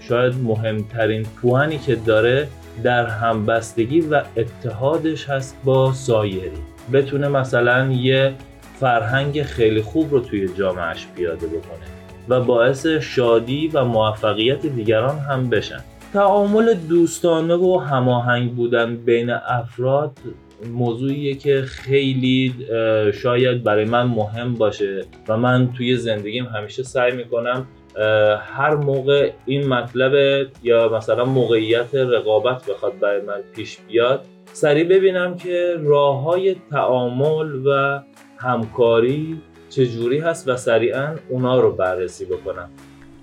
شاید 0.00 0.34
مهمترین 0.42 1.22
پوانی 1.22 1.78
که 1.78 1.94
داره 1.94 2.48
در 2.82 3.06
همبستگی 3.06 4.00
و 4.00 4.22
اتحادش 4.36 5.28
هست 5.28 5.56
با 5.64 5.92
سایری. 5.92 6.50
بتونه 6.92 7.28
مثلا 7.28 7.92
یه 7.92 8.32
فرهنگ 8.80 9.42
خیلی 9.42 9.82
خوب 9.82 10.12
رو 10.12 10.20
توی 10.20 10.48
جامعهش 10.58 11.06
پیاده 11.16 11.46
بکنه 11.46 11.86
و 12.28 12.40
باعث 12.40 12.86
شادی 12.86 13.70
و 13.74 13.84
موفقیت 13.84 14.66
دیگران 14.66 15.18
هم 15.18 15.50
بشن. 15.50 15.80
تعامل 16.12 16.74
دوستانه 16.74 17.54
و 17.54 17.78
هماهنگ 17.78 18.54
بودن 18.54 18.96
بین 18.96 19.30
افراد 19.30 20.12
موضوعیه 20.72 21.34
که 21.34 21.62
خیلی 21.62 22.54
شاید 23.14 23.62
برای 23.62 23.84
من 23.84 24.02
مهم 24.02 24.54
باشه 24.54 25.04
و 25.28 25.36
من 25.36 25.72
توی 25.72 25.96
زندگیم 25.96 26.44
همیشه 26.44 26.82
سعی 26.82 27.16
می‌کنم 27.16 27.66
هر 28.40 28.74
موقع 28.74 29.32
این 29.46 29.68
مطلب 29.68 30.46
یا 30.62 30.88
مثلا 30.88 31.24
موقعیت 31.24 31.94
رقابت 31.94 32.70
بخواد 32.70 32.98
برای 32.98 33.20
من 33.20 33.40
پیش 33.54 33.78
بیاد 33.88 34.24
سریع 34.52 34.84
ببینم 34.84 35.36
که 35.36 35.76
راه 35.78 36.22
های 36.22 36.56
تعامل 36.70 37.66
و 37.66 38.00
همکاری 38.36 39.42
چجوری 39.70 40.18
هست 40.18 40.48
و 40.48 40.56
سریعا 40.56 41.14
اونا 41.28 41.60
رو 41.60 41.72
بررسی 41.72 42.24
بکنم. 42.24 42.70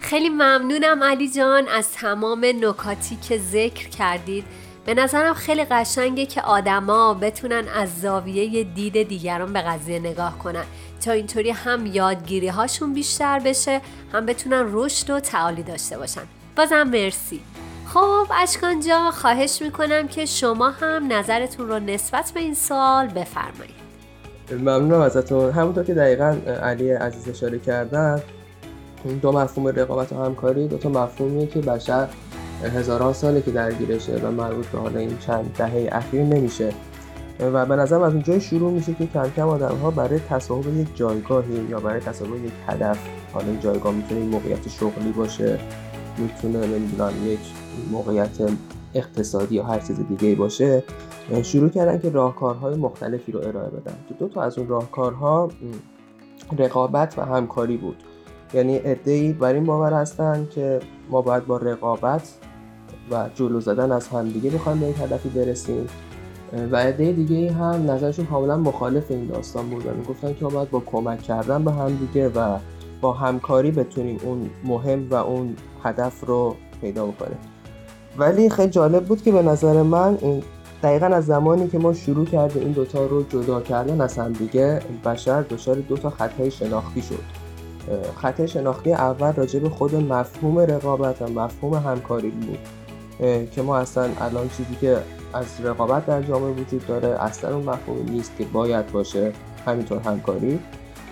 خیلی 0.06 0.30
ممنونم 0.30 1.04
علی 1.04 1.30
جان 1.30 1.68
از 1.68 1.91
تمام 1.91 2.46
نکاتی 2.46 3.15
که 3.15 3.38
ذکر 3.38 3.89
کردید. 3.89 4.46
به 4.86 4.94
نظرم 4.94 5.34
خیلی 5.34 5.65
قشنگه 5.65 6.26
که 6.26 6.41
آدما 6.41 7.13
بتونن 7.13 7.63
از 7.76 8.02
زاویه 8.02 8.63
دید 8.63 9.08
دیگران 9.08 9.54
به 9.54 9.62
قضیه 9.62 10.00
نگاه 10.00 10.38
کنن. 10.38 10.63
تا 11.06 11.12
اینطوری 11.12 11.50
هم 11.50 11.86
یادگیری 11.86 12.48
هاشون 12.48 12.94
بیشتر 12.94 13.39
بشه 13.39 13.82
هم 14.13 14.26
بتونن 14.26 14.70
رشد 14.72 15.10
و 15.10 15.20
تعالی 15.20 15.63
داشته 15.63 15.98
باشن. 15.98 16.22
بازم 16.56 16.84
مرسی. 16.84 17.39
خب 17.86 18.28
اشکان 18.41 18.80
جا 18.80 19.12
خواهش 19.12 19.62
می‌کنم 19.62 20.08
که 20.08 20.26
شما 20.26 20.70
هم 20.70 21.13
نظرتون 21.13 21.68
رو 21.68 21.80
نسبت 21.80 22.32
به 22.34 22.39
این 22.39 22.54
سوال 22.54 23.08
بفرمایید. 23.08 23.76
ممنونم 24.52 25.02
ازتون. 25.02 25.52
همونطور 25.52 25.84
که 25.84 25.94
دقیقا 25.94 26.38
علی 26.63 26.91
عزیز 26.91 27.30
اشاره 27.30 27.60
کردن 27.60 28.22
دو 29.22 29.32
مفهوم 29.32 29.68
رقابت 29.68 30.13
و 30.13 30.15
همکاری 30.15 30.68
دو 30.68 30.78
تا 30.78 30.89
مفهومیه 30.89 31.48
که 31.48 31.60
بشر 31.62 32.08
هزاران 32.63 33.13
ساله 33.13 33.41
که 33.41 33.52
درگیرشه 33.52 34.18
و 34.18 34.32
مربوط 34.32 34.65
به 34.65 34.80
حالا 34.80 35.00
این 35.00 35.18
چند 35.18 35.56
دهه 35.58 35.89
اخیر 35.91 36.22
نمیشه. 36.24 36.74
و 37.39 37.65
به 37.65 37.76
نظرم 37.76 38.02
از 38.02 38.13
اونجای 38.13 38.41
شروع 38.41 38.72
میشه 38.72 38.94
که 38.94 39.08
کم 39.08 39.30
کم 39.36 39.48
آدم 39.48 39.76
ها 39.76 39.91
برای 39.91 40.20
تصاحب 40.20 40.78
یک 40.78 40.88
جایگاهی 40.96 41.65
یا 41.70 41.80
برای 41.80 42.00
تصاحب 42.00 42.46
یک 42.46 42.52
هدف 42.68 43.00
حالا 43.34 43.48
این 43.48 43.60
جایگاه 43.60 43.94
می‌تونه 43.94 44.22
این 44.22 44.30
موقعیت 44.30 44.70
شغلی 44.70 45.12
باشه 45.12 45.60
می‌تونه 46.18 46.68
نمی‌دونم 46.68 47.12
یک 47.26 47.39
موقعیت 47.91 48.39
اقتصادی 48.94 49.56
یا 49.56 49.63
هر 49.63 49.80
چیز 49.80 50.00
دیگه 50.10 50.36
باشه 50.36 50.84
شروع 51.44 51.70
کردن 51.70 52.00
که 52.00 52.10
راهکارهای 52.10 52.76
مختلفی 52.76 53.32
رو 53.32 53.39
ارائه 53.39 53.70
بدن. 53.70 53.96
دو 54.20 54.28
تا 54.28 54.41
از 54.41 54.58
اون 54.58 54.68
راهکارها 54.68 55.50
رقابت 56.58 57.13
و 57.18 57.22
همکاری 57.26 57.78
بود. 57.78 58.04
یعنی 58.56 58.82
ای 59.06 59.34
بر 59.34 59.54
این 59.54 59.65
باور 59.65 59.94
هستن 59.94 60.48
که 60.52 60.80
ما 61.10 61.22
باید 61.22 61.46
با 61.46 61.58
رقابت 61.58 62.34
و 63.12 63.30
جلو 63.36 63.60
زدن 63.60 63.91
از 63.91 64.08
همدیگه 64.08 64.50
بخوایم 64.50 64.80
به 64.80 64.88
یک 64.88 64.96
هدفی 65.00 65.30
برسیم. 65.30 65.88
و 66.72 66.76
عده 66.76 67.12
دیگه 67.12 67.52
هم 67.52 67.91
نظرشون 67.91 68.26
کاملا 68.26 68.58
مخالف 68.58 69.12
این 69.12 69.28
داستان 69.28 69.70
بود 69.70 69.86
و 69.86 69.89
می‌گفتن 69.91 70.34
که 70.34 70.46
ما 70.46 70.50
باید 70.50 70.70
با 70.70 70.80
کمک 70.86 71.22
کردن 71.22 71.63
به 71.63 71.72
همدیگه 71.72 72.30
و 72.30 72.58
با 73.02 73.13
همکاری 73.13 73.72
بتونیم 73.72 74.20
اون 74.24 74.50
مهم 74.63 75.10
و 75.10 75.15
اون 75.15 75.56
هدف 75.84 76.24
رو 76.26 76.56
پیدا 76.82 77.06
بکنیم. 77.06 77.38
ولی 78.18 78.50
خیلی 78.50 78.70
جالب 78.70 79.06
بود 79.06 79.22
که 79.22 79.32
به 79.32 79.41
نظر 79.41 79.82
من 79.82 80.18
دقیقا 80.84 81.06
از 81.06 81.26
زمانی 81.26 81.68
که 81.68 81.80
ما 81.80 81.94
شروع 81.94 82.26
کردیم 82.26 82.63
این 82.63 82.72
دوتا 82.72 83.06
رو 83.06 83.24
جدا 83.24 83.62
کردن 83.62 84.02
از 84.02 84.18
همدیگه 84.18 84.80
بشر 85.06 85.41
دچار 85.41 85.76
دوتا 85.76 86.10
خطای 86.10 86.52
شناختی 86.52 87.02
شد. 87.02 87.45
خط 88.21 88.45
شناختی 88.45 88.93
اول 88.93 89.34
راجع 89.34 89.60
به 89.60 89.69
خود 89.69 89.95
مفهوم 89.95 90.60
رقابت 90.60 91.21
و 91.21 91.28
مفهوم 91.28 91.74
همکاری 91.74 92.30
بود. 92.30 92.60
که 93.52 93.62
ما 93.62 93.78
اصلا 93.78 94.10
الان 94.21 94.50
چیزی 94.50 94.76
که 94.82 94.98
از 95.34 95.45
رقابت 95.63 96.06
در 96.06 96.21
جامعه 96.21 96.52
وجود 96.52 96.88
داره 96.88 97.24
اصلا 97.24 97.56
اون 97.56 97.65
مفهومی 97.65 98.12
نیست 98.12 98.32
که 98.38 98.45
باید 98.45 98.91
باشه 98.91 99.32
همینطور 99.65 100.00
همکاری. 100.00 100.60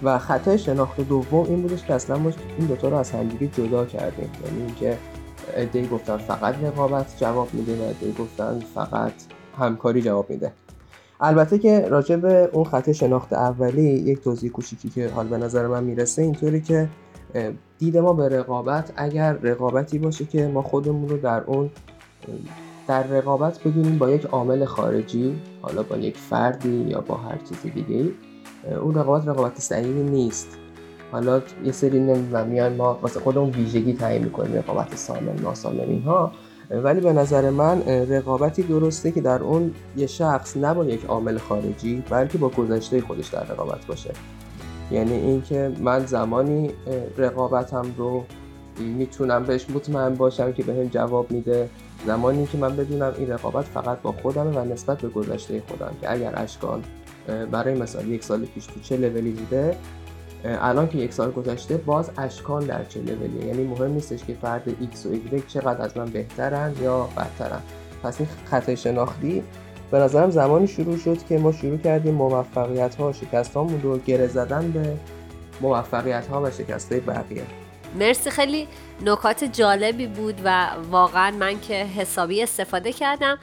و 0.04 0.20
خطای 0.20 0.58
شناخت 0.58 1.02
دوم 1.02 1.46
این 1.46 1.62
بودش 1.62 1.84
که 1.84 1.94
اصلا 1.94 2.18
ما 2.18 2.32
این 2.58 2.68
دوتا 2.68 2.90
رو 2.90 2.98
از 2.98 3.12
همدیگه 3.12 3.48
جدا 3.48 3.86
کردیم. 3.86 4.30
یعنی 4.46 4.62
اینکه 4.66 4.98
ادعی 5.56 5.88
گفتن 5.88 6.18
فقط 6.18 6.56
رقابت 6.64 7.18
جواب 7.20 7.54
میده 7.54 7.76
و 7.76 7.90
ادعی 7.90 8.14
گفتن 8.20 8.60
فقط 8.76 9.14
همکاری 9.60 10.02
جواب 10.02 10.30
میده. 10.30 10.52
البته 11.26 11.60
که 11.60 11.88
راجع 11.90 12.16
به 12.16 12.50
اون 12.54 12.64
خط 12.64 12.92
شناخت 12.92 13.34
اولی 13.34 13.84
یک 13.84 14.22
توضیح 14.22 14.52
کوچیکی 14.52 14.90
که 14.90 15.10
حال 15.10 15.28
به 15.28 15.38
نظر 15.38 15.68
من 15.68 15.84
می‌رسه 15.84 16.22
اینطوری 16.22 16.62
که 16.62 16.90
دید 17.78 17.98
ما 17.98 18.14
به 18.14 18.30
رقابت 18.30 18.92
اگر 18.96 19.34
رقابتی 19.34 20.00
باشه 20.00 20.26
که 20.26 20.48
ما 20.48 20.62
خودمون 20.62 21.10
رو 21.10 21.18
در 21.18 21.44
اون 21.44 21.70
در 22.88 23.04
رقابت 23.04 23.60
بدونیم 23.60 23.98
با 23.98 24.10
یک 24.10 24.26
عامل 24.26 24.66
خارجی 24.66 25.36
حالا 25.62 25.84
با 25.84 25.98
یک 25.98 26.18
فردی 26.18 26.86
یا 26.90 27.02
با 27.02 27.16
هر 27.16 27.38
چیز 27.50 27.74
دیگه 27.74 28.12
اون 28.82 28.96
رقابت 28.96 29.28
رقابت 29.28 29.60
صحیحی 29.60 30.04
نیست. 30.04 30.48
حالا 31.12 31.42
یه 31.66 31.72
سری 31.72 32.00
نمی‌دونم 32.00 32.48
میان 32.48 32.76
ما 32.76 33.00
واسه 33.02 33.20
خودمون 33.20 33.50
ویژگی 33.50 33.94
تعیین 33.94 34.24
می‌کنیم 34.24 34.56
رقابت 34.56 34.96
سالم 34.96 35.36
ناسالم 35.44 35.90
اینها. 35.90 36.32
ولی 36.74 37.02
به 37.02 37.14
نظر 37.14 37.50
من 37.50 37.82
رقابتی 37.88 38.64
درسته 38.64 39.12
که 39.12 39.22
در 39.22 39.44
اون 39.44 39.74
یه 39.98 40.08
شخص 40.08 40.58
نه 40.58 40.74
با 40.74 40.86
یک 40.86 41.06
عامل 41.06 41.38
خارجی 41.38 42.04
بلکه 42.10 42.38
با 42.38 42.50
گذشته 42.50 43.02
خودش 43.02 43.28
در 43.28 43.44
رقابت 43.44 43.86
باشه. 43.86 44.12
یعنی 44.92 45.14
اینکه 45.14 45.72
من 45.80 46.06
زمانی 46.06 46.70
رقابتم 47.18 47.86
رو 47.98 48.24
می‌تونم 48.80 49.44
بهش 49.44 49.70
مطمئن 49.70 50.16
باشم 50.16 50.54
که 50.54 50.64
بهم 50.64 50.88
جواب 50.88 51.32
میده. 51.32 51.70
زمانی 52.08 52.46
که 52.46 52.58
من 52.58 52.76
بدونم 52.76 53.14
این 53.18 53.30
رقابت 53.30 53.66
فقط 53.66 54.02
با 54.02 54.12
خودمه 54.12 54.60
و 54.60 54.66
نسبت 54.66 55.02
به 55.02 55.08
گذشته 55.08 55.64
خودم 55.68 55.92
که 56.02 56.12
اگر 56.12 56.34
اشکان 56.36 56.84
برای 57.52 57.76
مثال 57.76 58.08
یک 58.08 58.24
سال 58.24 58.46
پیش 58.46 58.66
تو 58.66 58.80
چه 58.80 58.98
لولی 58.98 59.32
بوده 59.32 59.78
الان 60.46 60.88
که 60.88 60.98
یک 60.98 61.14
سال 61.14 61.32
گذشته 61.32 61.78
باز 61.78 62.12
اشکان 62.18 62.66
در 62.66 62.84
چه 62.84 63.00
لولیه 63.00 63.46
یعنی 63.46 63.64
مهم 63.64 63.92
نیستش 63.92 64.24
که 64.24 64.34
فرد 64.34 64.70
X 64.70 65.06
و 65.06 65.38
Y 65.38 65.42
چقدر 65.48 65.82
از 65.82 65.98
من 65.98 66.06
بهترن 66.06 66.74
یا 66.82 67.10
بدترن. 67.18 67.62
پس 68.04 68.20
این 68.20 68.30
خطای 68.46 68.78
شناختی 68.78 69.44
به 69.92 70.00
نظرم 70.00 70.30
زمانی 70.30 70.68
شروع 70.68 70.98
شد 70.98 71.26
که 71.26 71.38
ما 71.38 71.52
شروع 71.52 71.78
کردیم 71.78 72.14
موفقیت 72.14 72.96
ها 72.96 73.10
و 73.10 73.14
شکست 73.14 73.56
رو 73.56 73.98
گره 73.98 74.28
زدن 74.28 74.72
به 74.72 74.94
موفقیت 75.62 76.28
ها 76.28 76.42
و 76.42 76.52
شکست 76.52 76.94
بقیه. 76.94 77.63
مرسی 77.96 78.30
خیلی 78.30 78.68
نکات 79.02 79.44
جالبی 79.44 80.08
بود 80.08 80.42
و 80.44 80.68
واقعا 80.92 81.32
من 81.32 81.60
که 81.62 81.74
حسابی 81.74 82.44
استفاده 82.44 82.94
کردم. 82.94 83.40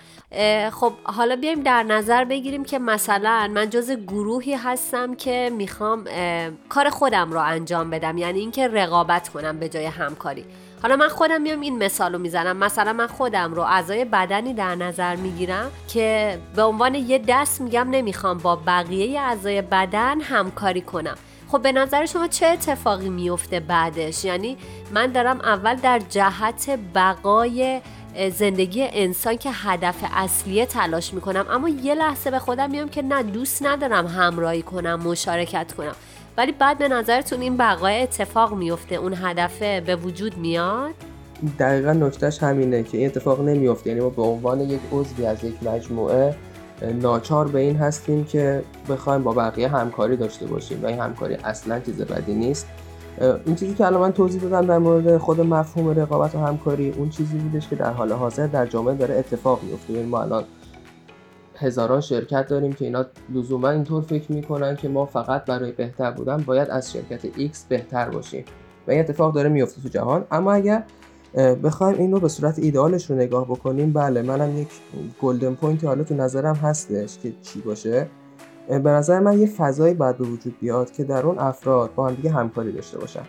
خب 0.73 0.93
حالا 1.05 1.37
بیایم 1.37 1.63
در 1.63 1.83
نظر 1.83 2.25
بگیریم 2.25 2.65
که 2.65 2.79
مثلا 2.79 3.51
من 3.55 3.71
جز 3.71 3.91
گروهی 3.91 4.55
هستم 4.55 5.15
که 5.15 5.51
می‌خوام 5.57 6.05
کار 6.69 6.91
خودم 6.91 7.33
رو 7.33 7.41
انجام 7.41 7.91
بدم 7.91 8.19
یعنی 8.19 8.41
اینکه 8.41 8.69
رقابت 8.69 9.29
کنم 9.29 9.59
به 9.59 9.69
جای 9.69 9.87
همکاری. 9.87 10.45
حالا 10.83 10.97
من 10.97 11.09
خودم 11.09 11.43
میام 11.43 11.61
این 11.61 11.79
مثال 11.79 12.13
رو 12.13 12.19
می‌زنم. 12.19 12.57
مثلا 12.57 12.93
من 12.93 13.07
خودم 13.07 13.55
رو 13.55 13.63
اعضای 13.63 14.05
بدنی 14.05 14.55
در 14.55 14.75
نظر 14.75 15.17
می‌گیرم 15.17 15.71
که 15.89 16.39
به 16.57 16.63
عنوان 16.63 16.95
یه 16.95 17.21
دست 17.29 17.61
میگم 17.61 17.91
نمی‌خوام 17.91 18.39
با 18.39 18.57
بقیه 18.57 19.21
اعضای 19.21 19.63
بدن 19.63 20.21
همکاری 20.21 20.81
کنم. 20.81 21.17
خب 21.51 21.63
به 21.63 21.73
نظر 21.73 22.07
شما 22.07 22.27
چه 22.27 22.47
اتفاقی 22.47 23.09
میفته 23.09 23.61
بعدش؟ 23.61 24.25
یعنی 24.25 24.57
من 24.95 25.13
دارم 25.13 25.41
اول 25.41 25.75
در 25.75 25.99
جهت 25.99 26.79
بقای 26.95 27.81
زندگی 28.33 28.89
انسان 28.93 29.37
که 29.37 29.51
هدف 29.53 29.97
اصلیه 30.15 30.67
تلاش 30.67 31.15
می‌کنم 31.15 31.47
اما 31.51 31.69
یه 31.69 31.95
لحظه 31.95 32.31
به 32.31 32.39
خودم 32.39 32.71
میام 32.71 32.89
که 32.89 33.03
نه 33.03 33.23
دوست 33.23 33.67
ندارم 33.67 34.07
همراهی 34.07 34.63
کنم 34.63 35.01
مشارکت 35.01 35.73
کنم. 35.73 35.95
ولی 36.37 36.53
بعد 36.53 36.79
به 36.79 36.89
نظرتون 36.89 37.41
این 37.41 37.57
بقای 37.57 38.03
اتفاق 38.03 38.55
میفته 38.55 38.95
اون 38.95 39.15
هدفه 39.23 39.81
به 39.87 39.97
وجود 39.97 40.37
میاد؟ 40.37 40.95
دقیقا 41.59 41.93
نکتهش 41.93 42.43
همینه 42.43 42.83
که 42.83 42.99
این 42.99 43.07
اتفاق 43.07 43.41
نمیفته 43.41 43.91
یعنی 43.91 44.03
ما 44.03 44.11
به 44.11 44.23
عنوان 44.23 44.61
یک 44.61 44.81
عضوی 44.93 45.27
از 45.27 45.45
یک 45.45 45.63
مجموعه 45.63 46.35
ناچار 46.83 47.49
به 47.49 47.59
این 47.61 47.77
هستیم 47.77 48.25
که 48.25 48.63
بخوایم 48.89 49.23
با 49.23 49.33
بقیه 49.33 49.69
همکاری 49.69 50.17
داشته 50.17 50.47
باشیم 50.47 50.83
و 50.83 50.87
این 50.87 50.99
همکاری 50.99 51.35
اصلا 51.35 51.81
چیز 51.81 52.03
بدی 52.03 52.35
نیست. 52.35 52.67
این 53.47 53.57
چیزی 53.57 53.75
که 53.75 53.87
الان 53.87 54.01
من 54.01 54.13
توضیح 54.13 54.43
دادم 54.43 54.67
در 54.67 54.79
مورد 54.79 55.19
خود 55.19 55.41
مفهوم 55.41 56.01
رقابت 56.01 56.35
و 56.35 56.39
همکاری 56.39 56.91
اون 56.91 57.11
چیزی 57.11 57.39
بودش 57.39 57.69
که 57.69 57.77
در 57.77 57.93
حال 57.93 58.13
حاضر 58.13 58.47
در 58.47 58.67
جامعه 58.67 58.95
داره 58.95 59.15
اتفاق 59.15 59.63
میفته. 59.63 59.93
یعنی 59.93 60.07
ما 60.09 60.23
الان 60.23 60.45
هزاران 61.57 62.01
شرکت 62.01 62.47
داریم 62.47 62.73
که 62.73 62.85
اینا 62.85 63.07
لزوما 63.35 63.71
اینطور 63.71 64.03
فکر 64.03 64.33
می‌کنن 64.33 64.77
که 64.77 64.89
ما 64.89 65.07
فقط 65.07 65.45
برای 65.45 65.73
بهتر 65.73 66.11
بودن 66.11 66.37
باید 66.37 66.71
از 66.71 66.93
شرکت 66.93 67.27
X 67.27 67.59
بهتر 67.69 68.09
باشیم. 68.09 68.45
و 68.89 68.91
این 68.91 69.01
اتفاق 69.01 69.35
داره 69.35 69.49
میفته 69.49 69.83
تو 69.83 69.89
جهان. 69.89 70.25
اما 70.31 70.53
اگر 70.53 70.83
بخوایم 71.35 71.99
این 71.99 72.13
رو 72.13 72.21
به 72.21 72.29
صورت 72.29 72.59
ایدئالش 72.59 73.11
رو 73.11 73.17
نگاه 73.17 73.45
بکنیم. 73.45 73.93
بله 73.93 74.23
منم 74.23 74.59
یک 74.59 74.69
golden 75.23 75.55
point 75.55 75.85
حالا 75.85 76.05
تو 76.05 76.15
نظرم 76.15 76.55
هستش 76.55 77.19
که 77.19 77.33
چی 77.43 77.61
باشه. 77.61 78.07
به 78.69 78.91
نظر 78.91 79.21
من 79.21 79.39
یه 79.39 79.47
فضایی 79.47 79.95
باید 79.95 80.19
به 80.19 80.25
وجود 80.25 80.59
بیاد 80.61 80.91
که 80.91 81.05
در 81.05 81.23
اون 81.23 81.39
افراد 81.39 81.95
با 81.95 82.09
هم 82.09 82.15
دیگه 82.15 82.31
همکاری 82.31 82.73
داشته 82.73 82.99
باشن. 82.99 83.23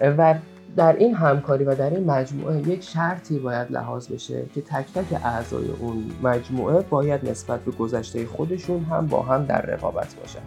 و 0.00 0.34
در 0.76 0.96
این 0.96 1.14
همکاری 1.14 1.64
و 1.64 1.74
در 1.74 1.90
این 1.90 2.10
مجموعه 2.10 2.68
یک 2.68 2.82
شرطی 2.82 3.38
باید 3.38 3.72
لحاظ 3.72 4.08
بشه 4.08 4.42
که 4.54 4.60
تک 4.60 4.92
تک 4.94 5.20
اعضای 5.24 5.64
اون 5.80 6.04
مجموعه 6.22 6.80
باید 6.90 7.30
نسبت 7.30 7.60
به 7.60 7.70
گذشته 7.70 8.26
خودشون 8.26 8.84
هم 8.84 9.06
با 9.06 9.22
هم 9.22 9.44
در 9.44 9.60
رقابت 9.60 10.14
باشن. 10.14 10.40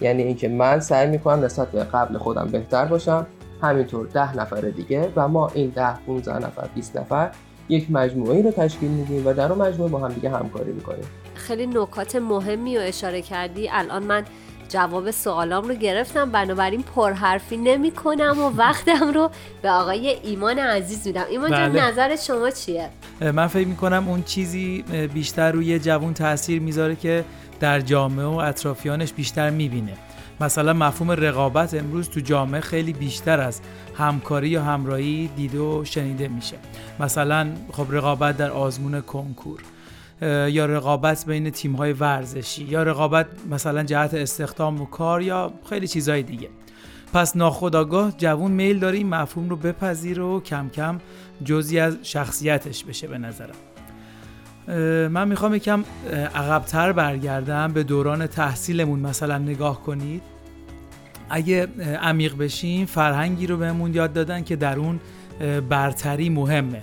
یعنی 0.00 0.22
اینکه 0.22 0.48
من 0.48 0.80
سعی 0.80 1.10
می‌کنم 1.10 1.44
نسبت 1.44 1.68
به 1.68 1.84
قبل 1.84 2.18
خودم 2.18 2.48
بهتر 2.52 2.84
باشم 2.84 3.26
همینطور 3.64 4.06
ده 4.06 4.36
نفر 4.36 4.60
دیگه 4.60 5.12
و 5.16 5.28
ما 5.28 5.50
این 5.54 5.70
ده 5.70 5.94
15 6.06 6.38
نفر 6.38 6.68
20 6.74 6.96
نفر 6.96 7.30
یک 7.68 7.90
مجموعه 7.90 8.42
رو 8.42 8.50
تشکیل 8.50 8.90
میدیم 8.90 9.26
و 9.26 9.32
در 9.32 9.52
اون 9.52 9.68
مجموعه 9.68 9.90
با 9.90 9.98
هم 9.98 10.12
دیگه 10.12 10.30
همکاری 10.30 10.72
می‌کنیم. 10.72 11.04
خیلی 11.34 11.66
نکات 11.66 12.16
مهمی 12.16 12.76
رو 12.76 12.82
اشاره 12.84 13.22
کردی. 13.22 13.68
الان 13.72 14.02
من 14.02 14.24
جواب 14.68 15.10
سوالام 15.10 15.68
رو 15.68 15.74
گرفتم. 15.74 16.30
بنابراین 16.30 16.82
پرحرفی 16.82 17.56
نمی 17.56 17.90
کنم 17.90 18.38
و 18.38 18.50
وقتم 18.56 19.12
رو 19.14 19.30
به 19.62 19.70
آقای 19.70 20.08
ایمان 20.08 20.58
عزیز 20.58 21.06
میدم. 21.06 21.24
ایمان 21.30 21.50
جان 21.50 21.72
بله. 21.72 21.88
نظر 21.88 22.16
شما 22.16 22.50
چیه؟ 22.50 22.88
من 23.20 23.46
فکر 23.46 23.68
می‌کنم 23.68 24.08
اون 24.08 24.22
چیزی 24.22 24.84
بیشتر 25.14 25.52
روی 25.52 25.78
جوون 25.78 26.14
تاثیر 26.14 26.60
می‌ذاره 26.62 26.96
که 26.96 27.24
در 27.60 27.80
جامعه 27.80 28.26
و 28.26 28.36
اطرافیانش 28.36 29.12
بیشتر 29.12 29.50
می‌بینه. 29.50 29.92
مثلا 30.40 30.72
مفهوم 30.72 31.10
رقابت 31.10 31.74
امروز 31.74 32.08
تو 32.08 32.20
جامعه 32.20 32.60
خیلی 32.60 32.92
بیشتر 32.92 33.40
از 33.40 33.60
همکاری 33.94 34.48
یا 34.48 34.62
همراهی 34.62 35.30
دیده 35.36 35.58
و 35.58 35.84
شنیده 35.84 36.28
میشه. 36.28 36.56
مثلا 37.00 37.52
خب 37.72 37.86
رقابت 37.90 38.36
در 38.36 38.50
آزمون 38.50 39.00
کنکور 39.00 39.60
یا 40.48 40.66
رقابت 40.66 41.26
بین 41.26 41.50
تیم‌های 41.50 41.92
ورزشی 41.92 42.64
یا 42.64 42.82
رقابت 42.82 43.26
مثلا 43.50 43.82
جهت 43.82 44.14
استخدام 44.14 44.80
و 44.80 44.86
کار 44.86 45.22
یا 45.22 45.52
خیلی 45.68 45.88
چیزهای 45.88 46.22
دیگه. 46.22 46.48
پس 47.12 47.36
ناخداگاه 47.36 48.12
جوون 48.18 48.50
میل 48.50 48.78
داره 48.78 48.98
این 48.98 49.08
مفهوم 49.08 49.48
رو 49.48 49.56
بپذیره 49.56 50.22
و 50.22 50.40
کم 50.40 50.68
کم 50.68 51.00
جزی 51.44 51.78
از 51.78 51.96
شخصیتش 52.02 52.84
بشه 52.84 53.06
به 53.06 53.18
نظرم. 53.18 53.54
من 55.08 55.28
می‌خوام 55.28 55.54
یکم 55.54 55.84
عقبتر 56.34 56.92
برگردم 56.92 57.72
به 57.72 57.82
دوران 57.82 58.26
تحصیلمون. 58.26 59.00
مثلا 59.00 59.38
نگاه 59.38 59.82
کنید. 59.82 60.22
اگه 61.30 61.68
عمیق 62.02 62.36
بشیم 62.36 62.86
فرهنگی 62.86 63.46
رو 63.46 63.56
بهمون 63.56 63.94
یاد 63.94 64.12
دادن 64.12 64.44
که 64.44 64.56
در 64.56 64.78
اون 64.78 65.00
برتری 65.68 66.28
مهمه. 66.28 66.82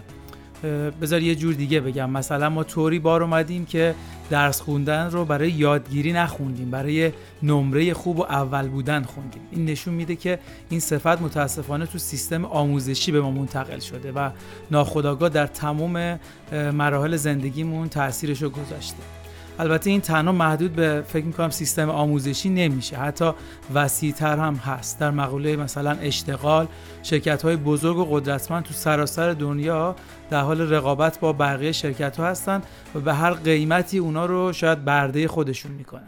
بذار 1.02 1.22
یه 1.22 1.36
جور 1.36 1.54
دیگه 1.54 1.80
بگم. 1.80 2.10
مثلا 2.10 2.50
ما 2.50 2.64
طوری 2.64 3.00
بار 3.00 3.24
اومدیم 3.24 3.66
که 3.66 3.96
درس 4.30 4.62
خوندن 4.62 5.12
رو 5.12 5.26
برای 5.26 5.52
یادگیری 5.52 6.14
نخوندیم 6.14 6.72
برای 6.72 7.12
نمره 7.44 7.94
خوب 7.94 8.20
و 8.20 8.24
اول 8.24 8.68
بودن 8.68 9.04
خوندیم. 9.04 9.42
این 9.52 9.66
نشون 9.66 9.94
میده 9.94 10.16
که 10.16 10.40
این 10.70 10.80
صفت 10.80 11.22
متاسفانه 11.22 11.86
تو 11.86 11.98
سیستم 11.98 12.46
آموزشی 12.46 13.12
به 13.12 13.22
ما 13.22 13.32
منتقل 13.32 13.80
شده 13.80 14.12
و 14.12 14.30
ناخودآگاه 14.72 15.30
در 15.30 15.48
تمام 15.48 16.20
مراحل 16.52 17.16
زندگیمون 17.16 17.90
تاثیرش 17.90 18.42
رو 18.42 18.50
گذاشته. 18.50 19.21
البته 19.62 19.90
این 19.90 20.02
تنها 20.02 20.32
محدود 20.32 20.74
به 20.74 21.04
فکر 21.08 21.26
می‌کنم 21.26 21.50
سیستم 21.50 21.90
آموزشی 21.90 22.50
نمیشه. 22.50 22.98
حتی 22.98 23.32
وسیعتر 23.74 24.38
هم 24.38 24.56
هست. 24.56 25.00
در 25.00 25.12
مقوله 25.12 25.56
مثلا 25.56 25.92
اشتغال 25.92 26.68
شرکت 27.04 27.42
های 27.42 27.56
بزرگ 27.56 27.98
و 27.98 28.06
قدرتمند 28.06 28.64
تو 28.64 28.74
سراسر 28.74 29.34
دنیا 29.34 29.96
در 30.30 30.42
حال 30.42 30.62
رقابت 30.62 31.20
با 31.20 31.34
بقیه 31.34 31.72
شرکت 31.72 32.18
ها 32.18 32.26
هستن 32.26 32.62
و 32.96 33.00
به 33.00 33.14
هر 33.14 33.32
قیمتی 33.32 33.98
اونا 33.98 34.26
رو 34.26 34.54
شاید 34.54 34.86
برده 34.86 35.28
خودشون 35.28 35.72
می‌کنن. 35.72 36.08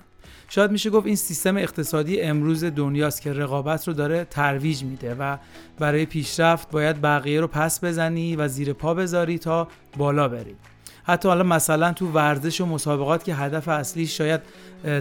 شاید 0.50 0.72
میشه 0.72 0.90
گفت 0.90 1.06
این 1.06 1.16
سیستم 1.16 1.58
اقتصادی 1.58 2.22
امروز 2.22 2.64
دنیاست 2.64 3.22
که 3.22 3.34
رقابت 3.34 3.88
رو 3.88 3.94
داره 3.94 4.26
ترویج 4.26 4.84
میده 4.84 5.16
و 5.16 5.38
برای 5.80 6.06
پیشرفت 6.06 6.72
باید 6.72 7.02
بقیه 7.02 7.42
رو 7.42 7.48
پس 7.48 7.84
بزنی 7.84 8.36
و 8.36 8.48
زیر 8.48 8.74
پا 8.74 8.94
بذاری 8.94 9.38
تا 9.38 9.68
بالا 9.98 10.28
بری. 10.28 10.56
حتی 11.04 11.28
حالا 11.28 11.44
مثلا 11.44 11.94
تو 11.94 12.08
ورزش 12.08 12.62
و 12.62 12.66
مسابقات 12.66 13.24
که 13.24 13.36
هدف 13.36 13.68
اصلی 13.68 14.08
شاید 14.08 14.42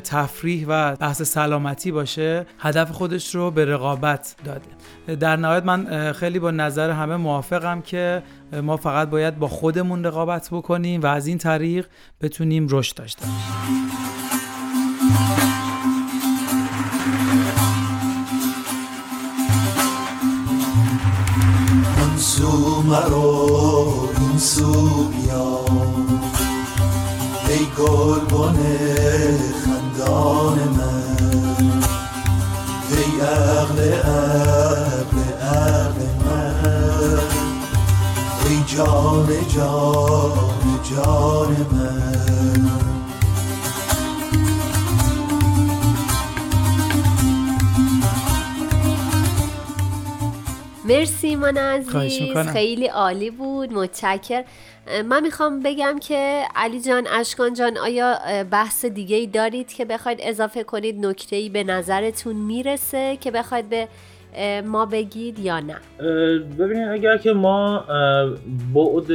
تفریح 0.05 0.65
و 0.69 0.97
بحث 0.97 1.23
سلامتی 1.23 1.93
باشه 1.93 2.47
هدف 2.59 2.91
خودش 2.91 3.35
رو 3.35 3.51
به 3.51 3.65
رقابت 3.65 4.37
داده. 4.45 5.17
در 5.17 5.37
نهایت 5.37 5.65
من 5.65 6.13
خیلی 6.13 6.39
با 6.39 6.51
نظر 6.51 6.91
همه 6.91 7.17
موافقم 7.17 7.81
که 7.81 8.23
ما 8.63 8.77
فقط 8.77 9.11
باید 9.11 9.39
با 9.39 9.49
خودمون 9.49 10.05
رقابت 10.05 10.49
بکنیم 10.53 11.01
و 11.01 11.07
از 11.07 11.27
این 11.27 11.39
طریق 11.39 11.87
بتونیم 12.21 12.67
رشد 12.71 12.97
داشته 12.97 13.27
باشیم. 13.27 13.83
مرو 22.87 24.09
سو 24.39 25.09
بیا 25.09 25.61
ای 27.53 27.67
گلبن 27.79 28.57
خندان 29.65 30.59
من 30.59 31.83
ای 32.91 33.21
عقل 33.21 33.79
عقل 33.93 35.19
عقل 35.43 36.01
من 36.25 37.19
ای 38.49 38.59
جان 38.67 39.29
جان 39.57 40.33
جان 40.91 41.67
من. 41.73 42.23
مرسی 50.85 51.37
من 51.37 51.57
عزیز. 51.57 52.37
خیلی 52.53 52.87
عالی 52.87 53.31
بود. 53.31 53.73
متشکر 53.73 54.45
من 55.09 55.23
می‌خوام 55.23 55.61
بگم 55.61 55.99
که 55.99 56.43
علی 56.57 56.81
جان 56.81 57.07
اشکان 57.13 57.55
جان 57.55 57.79
آیا 57.79 58.15
بحث 58.51 58.85
دیگه 58.85 59.17
ای 59.17 59.27
دارید 59.27 59.73
که 59.73 59.85
بخواید 59.85 60.19
اضافه 60.23 60.65
کنید 60.65 61.07
نکته 61.07 61.37
ای 61.37 61.49
به 61.49 61.65
نظرتون 61.65 62.37
می‌رسه 62.37 63.17
که 63.21 63.31
بخواید 63.31 63.69
به 63.69 63.89
ما 64.67 64.87
بگید 64.87 65.39
یا 65.39 65.61
نه؟ 65.61 65.77
ببینید 66.59 66.89
اگر 66.89 67.17
که 67.17 67.33
ما 67.33 67.85
بعد 68.75 69.13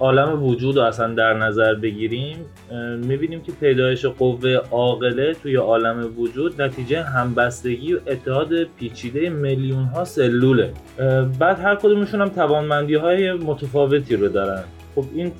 عالم 0.00 0.44
وجود 0.44 0.76
رو 0.76 0.82
اصلا 0.82 1.14
در 1.14 1.34
نظر 1.34 1.74
بگیریم 1.74 2.36
می‌بینیم 2.96 3.42
که 3.42 3.52
پیدایش 3.52 4.06
قوه 4.06 4.50
عاقله 4.70 5.34
توی 5.34 5.56
عالم 5.56 6.14
وجود 6.18 6.62
نتیجه 6.62 7.02
همبستگی 7.02 7.94
و 7.94 7.98
اتحاد 8.06 8.64
پیچیده 8.64 9.28
میلیون 9.28 9.84
ها 9.84 10.04
سلوله 10.04 10.72
بعد 11.38 11.60
هر 11.60 11.74
کدومشون 11.74 12.20
هم 12.20 12.28
توانمندی 12.28 12.94
های 12.94 13.32
متفاوتی 13.32 14.16
رو 14.16 14.28
دارن. 14.28 14.64
خب 14.94 15.04
این 15.14 15.32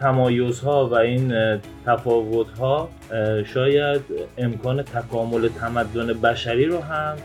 تمایز 0.00 0.60
ها 0.60 0.86
و 0.86 0.94
این 0.94 1.34
تفاوت 1.86 2.50
ها 2.58 2.88
شاید 3.44 4.00
امکان 4.38 4.82
تکامل 4.82 5.48
تمدن 5.48 6.06
بشری 6.06 6.64
رو 6.64 6.80
هم 6.80 7.16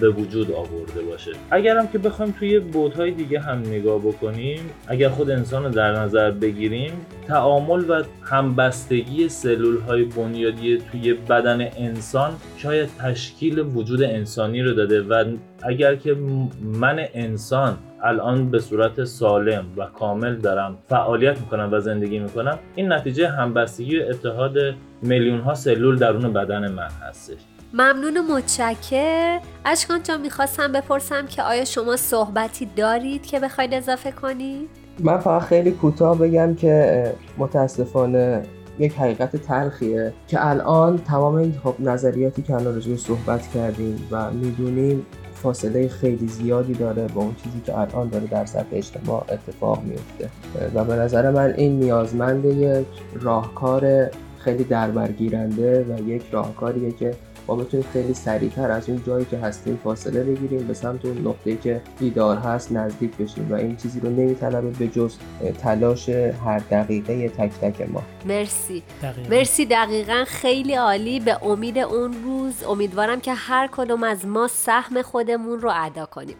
به 0.00 0.10
وجود 0.10 0.52
آورده 0.52 1.02
باشه. 1.10 1.30
اگر 1.50 1.78
هم 1.78 1.88
که 1.88 1.98
بخوایم 1.98 2.34
توی 2.38 2.58
بودهای 2.58 3.10
دیگه 3.10 3.40
هم 3.40 3.58
نگاه 3.58 3.98
بکنیم 3.98 4.60
اگر 4.88 5.08
خود 5.08 5.30
انسان 5.30 5.64
رو 5.64 5.70
در 5.70 5.92
نظر 5.92 6.30
بگیریم 6.30 6.92
تعامل 7.28 7.90
و 7.90 8.02
همبستگی 8.22 9.28
سلول 9.28 9.80
های 9.80 10.04
بنیادی 10.04 10.78
توی 10.92 11.14
بدن 11.14 11.68
انسان 11.76 12.32
شاید 12.56 12.88
تشکیل 12.98 13.58
وجود 13.58 14.02
انسانی 14.02 14.62
رو 14.62 14.74
داده 14.74 15.02
و 15.02 15.24
اگر 15.62 15.96
که 15.96 16.16
من 16.62 17.06
انسان 17.14 17.78
الان 18.06 18.50
به 18.50 18.58
صورت 18.58 19.04
سالم 19.04 19.64
و 19.76 19.86
کامل 19.86 20.36
دارم 20.36 20.78
فعالیت 20.88 21.40
می‌کنم 21.40 21.68
و 21.72 21.80
زندگی 21.80 22.18
می‌کنم 22.18 22.58
این 22.74 22.92
نتیجه 22.92 23.28
همبستگی 23.28 23.98
و 23.98 24.08
اتحاد 24.08 24.56
میلیون 25.02 25.40
ها 25.40 25.54
سلول 25.54 25.96
درون 25.96 26.32
بدن 26.32 26.72
من 26.72 26.88
هستش 27.02 27.38
ممنون 27.72 28.16
و 28.16 28.22
متشکر 28.22 29.38
اشکان 29.64 30.02
جان 30.02 30.20
می‌خواستم 30.20 30.72
بپرسم 30.72 31.26
که 31.26 31.42
آیا 31.42 31.64
شما 31.64 31.96
صحبتی 31.96 32.68
دارید 32.76 33.26
که 33.26 33.40
بخواید 33.40 33.74
اضافه 33.74 34.12
کنید؟ 34.12 34.68
من 35.00 35.18
فقط 35.18 35.42
خیلی 35.42 35.70
کوتاه 35.70 36.18
بگم 36.18 36.54
که 36.54 37.04
متاسفانه 37.38 38.42
یک 38.78 38.92
حقیقت 38.92 39.36
تلخیه 39.36 40.12
که 40.28 40.46
الان 40.46 40.98
تمام 40.98 41.34
این 41.34 41.54
خب 41.64 41.74
نظریاتی 41.78 42.42
که 42.42 42.54
الان 42.54 42.76
رجوع 42.76 42.96
صحبت 42.96 43.48
کردیم 43.54 44.08
و 44.10 44.30
می‌دونیم 44.30 45.06
فاصله 45.42 45.88
خیلی 45.88 46.28
زیادی 46.28 46.74
داره 46.74 47.06
با 47.06 47.22
اون 47.22 47.34
چیزی 47.44 47.60
که 47.66 47.78
الان 47.78 48.08
داره 48.08 48.26
در 48.26 48.46
سطح 48.46 48.66
اجتماع 48.72 49.24
اتفاق 49.28 49.82
میفته. 49.84 50.30
و 50.74 50.84
به 50.84 50.94
نظر 50.94 51.30
من 51.30 51.54
این 51.56 51.80
نیازمند 51.80 52.44
یک 52.44 52.86
راهکار 53.20 54.10
خیلی 54.38 54.64
دربرگیرنده 54.64 55.84
و 55.84 56.08
یک 56.08 56.22
راهکاریه 56.32 56.92
که 56.92 57.14
ما 57.48 57.56
بتونیم 57.56 57.86
خیلی 57.92 58.14
سریعتر 58.14 58.70
از 58.70 58.88
اون 58.88 59.02
جایی 59.06 59.24
که 59.24 59.38
هستیم 59.38 59.80
فاصله 59.84 60.24
بگیریم 60.24 60.66
به 60.66 60.74
سمت 60.74 61.04
اون 61.04 61.26
نقطه 61.26 61.56
که 61.56 61.80
دیدار 61.98 62.36
هست 62.36 62.72
نزدیک 62.72 63.16
بشیم 63.16 63.52
و 63.52 63.54
این 63.54 63.76
چیزی 63.76 64.00
رو 64.00 64.10
نمیطلبه 64.10 64.70
به 64.70 64.88
جز 64.88 65.14
تلاش 65.58 66.08
هر 66.08 66.58
دقیقه 66.58 67.28
تک 67.28 67.50
تک 67.60 67.90
ما. 67.90 68.02
مرسی. 68.24 68.82
دقیقا. 69.02 69.36
مرسی 69.36 69.66
دقیقا 69.66 70.24
خیلی 70.26 70.74
عالی. 70.74 71.20
به 71.20 71.44
امید 71.44 71.78
اون 71.78 72.12
روز 72.24 72.64
امیدوارم 72.64 73.20
که 73.20 73.34
هر 73.34 73.68
کدوم 73.72 74.02
از 74.02 74.26
ما 74.26 74.48
سهم 74.48 75.02
خودمون 75.02 75.60
رو 75.60 75.72
ادا 75.74 76.06
کنیم. 76.06 76.36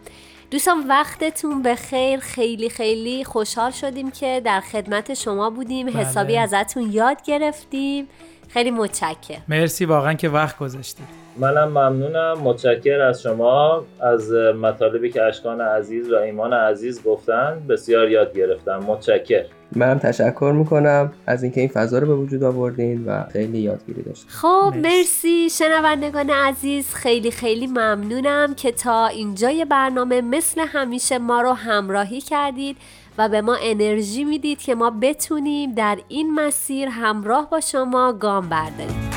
دوستان 0.51 0.87
وقتتون 0.87 1.61
به 1.61 1.75
خیر 1.75 2.19
خیلی 2.19 2.69
خیلی 2.69 3.23
خوشحال 3.23 3.71
شدیم 3.71 4.11
که 4.11 4.41
در 4.45 4.61
خدمت 4.61 5.13
شما 5.13 5.49
بودیم. 5.49 5.87
بله. 5.87 5.95
حسابی 5.95 6.37
ازتون 6.37 6.91
یاد 6.91 7.21
گرفتیم. 7.21 8.07
خیلی 8.49 8.71
متشکر 8.71 9.37
مرسی 9.47 9.85
واقعا 9.85 10.13
که 10.13 10.29
وقت 10.29 10.57
گذاشتید. 10.57 11.05
منم 11.39 11.67
ممنونم. 11.67 12.37
متشکر 12.43 13.01
از 13.01 13.21
شما 13.21 13.85
از 13.99 14.31
مطالبی 14.31 15.09
که 15.09 15.23
اشکان 15.23 15.61
عزیز 15.61 16.11
و 16.11 16.15
ایمان 16.15 16.53
عزیز 16.53 17.03
گفتن. 17.03 17.61
بسیار 17.69 18.09
یاد 18.09 18.37
گرفتم. 18.37 18.77
متشکر 18.77 19.45
منم 19.75 19.97
تشکر 19.97 20.53
می‌کنم 20.55 21.13
از 21.25 21.43
اینکه 21.43 21.59
این 21.61 21.69
فضا 21.69 21.99
رو 21.99 22.07
به 22.07 22.15
وجود 22.15 22.43
آوردین 22.43 23.05
و 23.05 23.23
خیلی 23.33 23.57
یادگیری 23.57 24.01
داشتیم 24.01 24.29
خب 24.29 24.73
مرسی. 24.75 25.49
شنوندگان 25.49 26.29
عزیز 26.29 26.93
خیلی 26.93 27.31
خیلی 27.31 27.67
ممنونم 27.67 28.55
که 28.55 28.71
تا 28.71 29.07
اینجای 29.07 29.65
برنامه 29.65 30.21
مثل 30.21 30.61
همیشه 30.67 31.17
ما 31.17 31.41
رو 31.41 31.53
همراهی 31.53 32.21
کردید. 32.21 32.77
و 33.17 33.29
به 33.29 33.41
ما 33.41 33.57
انرژی 33.61 34.23
می‌دید 34.23 34.59
که 34.59 34.75
ما 34.75 34.89
بتونیم 34.89 35.73
در 35.73 35.97
این 36.07 36.35
مسیر 36.35 36.87
همراه 36.87 37.49
با 37.49 37.59
شما 37.59 38.13
گام 38.13 38.49
برداریم. 38.49 39.09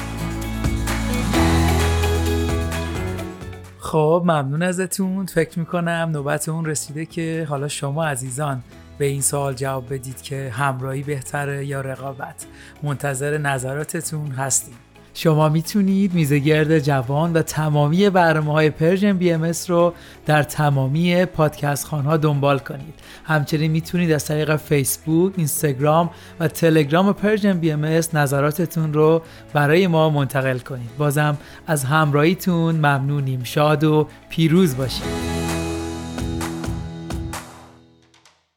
خب 3.79 4.23
ممنون 4.25 4.63
ازتون. 4.63 5.27
فکر 5.27 5.59
می‌کنم 5.59 6.09
نوبت 6.13 6.49
اون 6.49 6.65
رسیده 6.65 7.07
که 7.07 7.47
حالا 7.49 7.69
شما 7.69 8.05
عزیزان 8.05 8.63
به 8.99 9.05
این 9.05 9.21
سوال 9.21 9.55
جواب 9.55 9.95
بدید 9.95 10.23
که 10.23 10.51
همراهی 10.51 11.03
بهتره 11.03 11.67
یا 11.67 11.81
رقابت. 11.81 12.47
منتظر 12.83 13.39
نظراتتون 13.39 14.31
هستیم. 14.31 14.75
شما 15.15 15.49
می‌تونید 15.49 16.15
میزگرد 16.15 16.79
جوان 16.79 17.33
و 17.33 17.43
تمامی 17.43 18.11
برنامه 18.11 18.53
های 18.53 18.71
Persian 18.71 19.13
BM 19.19 19.53
رو 19.69 19.95
در 20.27 20.43
تمامی 20.43 21.25
پادکست 21.25 21.87
خانها 21.87 22.17
دنبال 22.17 22.59
کنید. 22.59 22.95
همچنین 23.25 23.71
می‌تونید 23.71 24.13
از 24.13 24.25
طریق 24.25 24.57
فیسبوک، 24.57 25.33
اینستاگرام 25.37 26.11
و 26.41 26.49
تلگرام 26.49 27.13
Persian 27.13 27.59
BM 27.59 27.85
نظراتتون 28.15 28.93
رو 28.93 29.23
برای 29.53 29.87
ما 29.87 30.11
منتقل 30.11 30.59
کنید. 30.59 30.91
بازم 30.99 31.39
از 31.67 31.85
همراهیتون 31.85 32.75
ممنونیم. 32.75 33.45
شاد 33.45 33.85
و 33.85 34.07
پیروز 34.29 34.77
باشید. 34.77 35.31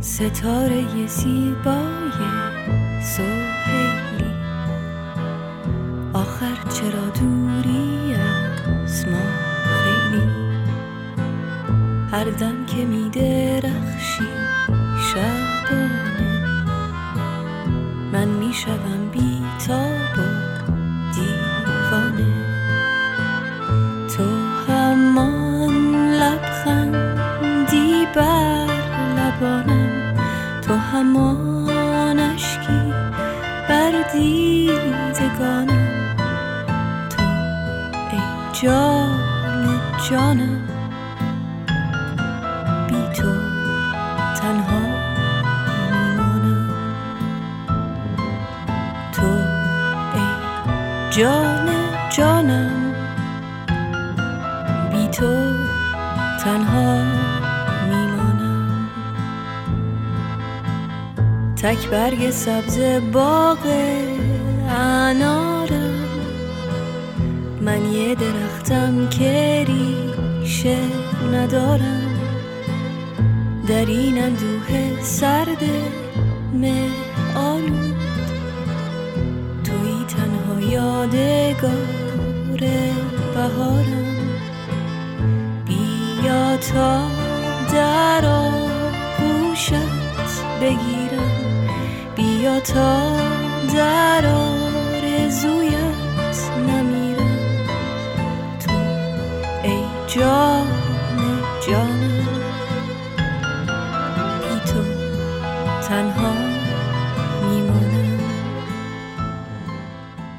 ستاره 0.00 1.06
زیبای 1.06 2.11
سوهیلی 3.02 4.32
آخر 6.12 6.56
چرا 6.74 7.06
دوری 7.20 8.14
از 8.14 9.08
ما 9.08 9.18
خیلی؟ 9.64 10.28
هر 12.12 12.24
دم 12.24 12.66
که 12.66 12.84
می 12.84 13.10
درخشی 13.10 14.28
شبانه. 15.12 16.46
من 18.12 18.28
می 18.28 18.52
شدم 18.54 19.08
بی 19.12 19.42
تاب 19.66 20.18
و 20.18 20.22
دیوانه. 21.14 22.32
تو 24.16 24.24
همان 24.68 25.94
لبخندی 26.14 28.06
بر 28.14 28.66
لبانم. 29.16 30.16
تو 30.62 30.74
همان 30.74 31.61
بر 33.92 34.02
دیدگانم 34.12 35.88
تو 37.10 37.22
ای 38.12 38.20
جان 38.52 39.80
جانم. 40.10 40.68
بی 42.88 43.14
تو 43.14 43.32
تنها 44.40 44.80
میمانم. 45.90 46.70
تو 49.12 49.26
ای 50.14 50.26
جان 51.10 51.68
جانم. 52.16 52.81
تک 61.62 61.88
برگ 61.88 62.30
سبز 62.30 62.78
باغ 63.12 63.58
انارم. 64.68 66.04
من 67.60 67.92
یه 67.92 68.14
درختم 68.14 69.08
که 69.08 69.64
ریشه 69.68 70.78
ندارم. 71.32 72.18
در 73.68 73.86
این 73.86 74.22
اندوه 74.22 75.02
سرد 75.02 75.62
آلود 77.36 77.96
توی 79.64 80.04
تنها 80.08 80.60
یادگار 80.72 81.72
بهارم. 83.34 84.02
تا 86.72 87.08
در 87.72 88.26
آغوشت 88.26 89.72
بگیرم 90.60 91.01
تا 92.42 93.16
در 93.74 94.26
آرزویت 94.26 95.72
نمیرم. 96.68 97.38
تو 98.60 98.72
ای 99.64 99.84
جان 100.06 100.66
جانم. 101.66 102.28
بی 104.40 104.72
تو 104.72 104.82
تنها 105.88 106.32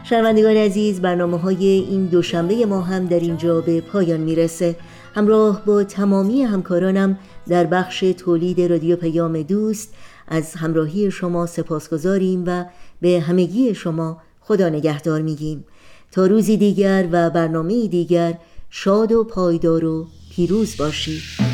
شنوندگان 0.03 0.57
عزیز 0.57 1.01
برنامه 1.01 1.37
های 1.37 1.65
این 1.65 2.05
دوشنبه 2.05 2.65
ما 2.65 2.81
هم 2.81 3.05
در 3.05 3.19
اینجا 3.19 3.61
به 3.61 3.81
پایان 3.81 4.19
می‌رسه. 4.19 4.75
همراه 5.15 5.65
با 5.65 5.83
تمامی 5.83 6.43
همکارانم 6.43 7.17
در 7.47 7.63
بخش 7.63 7.99
تولید 7.99 8.61
رادیو 8.61 8.95
پیام 8.95 9.41
دوست 9.41 9.93
از 10.27 10.53
همراهی 10.53 11.11
شما 11.11 11.45
سپاسگزاریم 11.45 12.43
و 12.47 12.65
به 13.01 13.19
همگی 13.19 13.75
شما 13.75 14.21
خدا 14.39 14.69
نگهدار 14.69 15.21
میگیم. 15.21 15.65
تا 16.11 16.25
روزی 16.25 16.57
دیگر 16.57 17.07
و 17.11 17.29
برنامه 17.29 17.87
دیگر 17.87 18.37
شاد 18.69 19.11
و 19.11 19.23
پایدار 19.23 19.85
و 19.85 20.07
پیروز 20.35 20.77
باشید. 20.77 21.52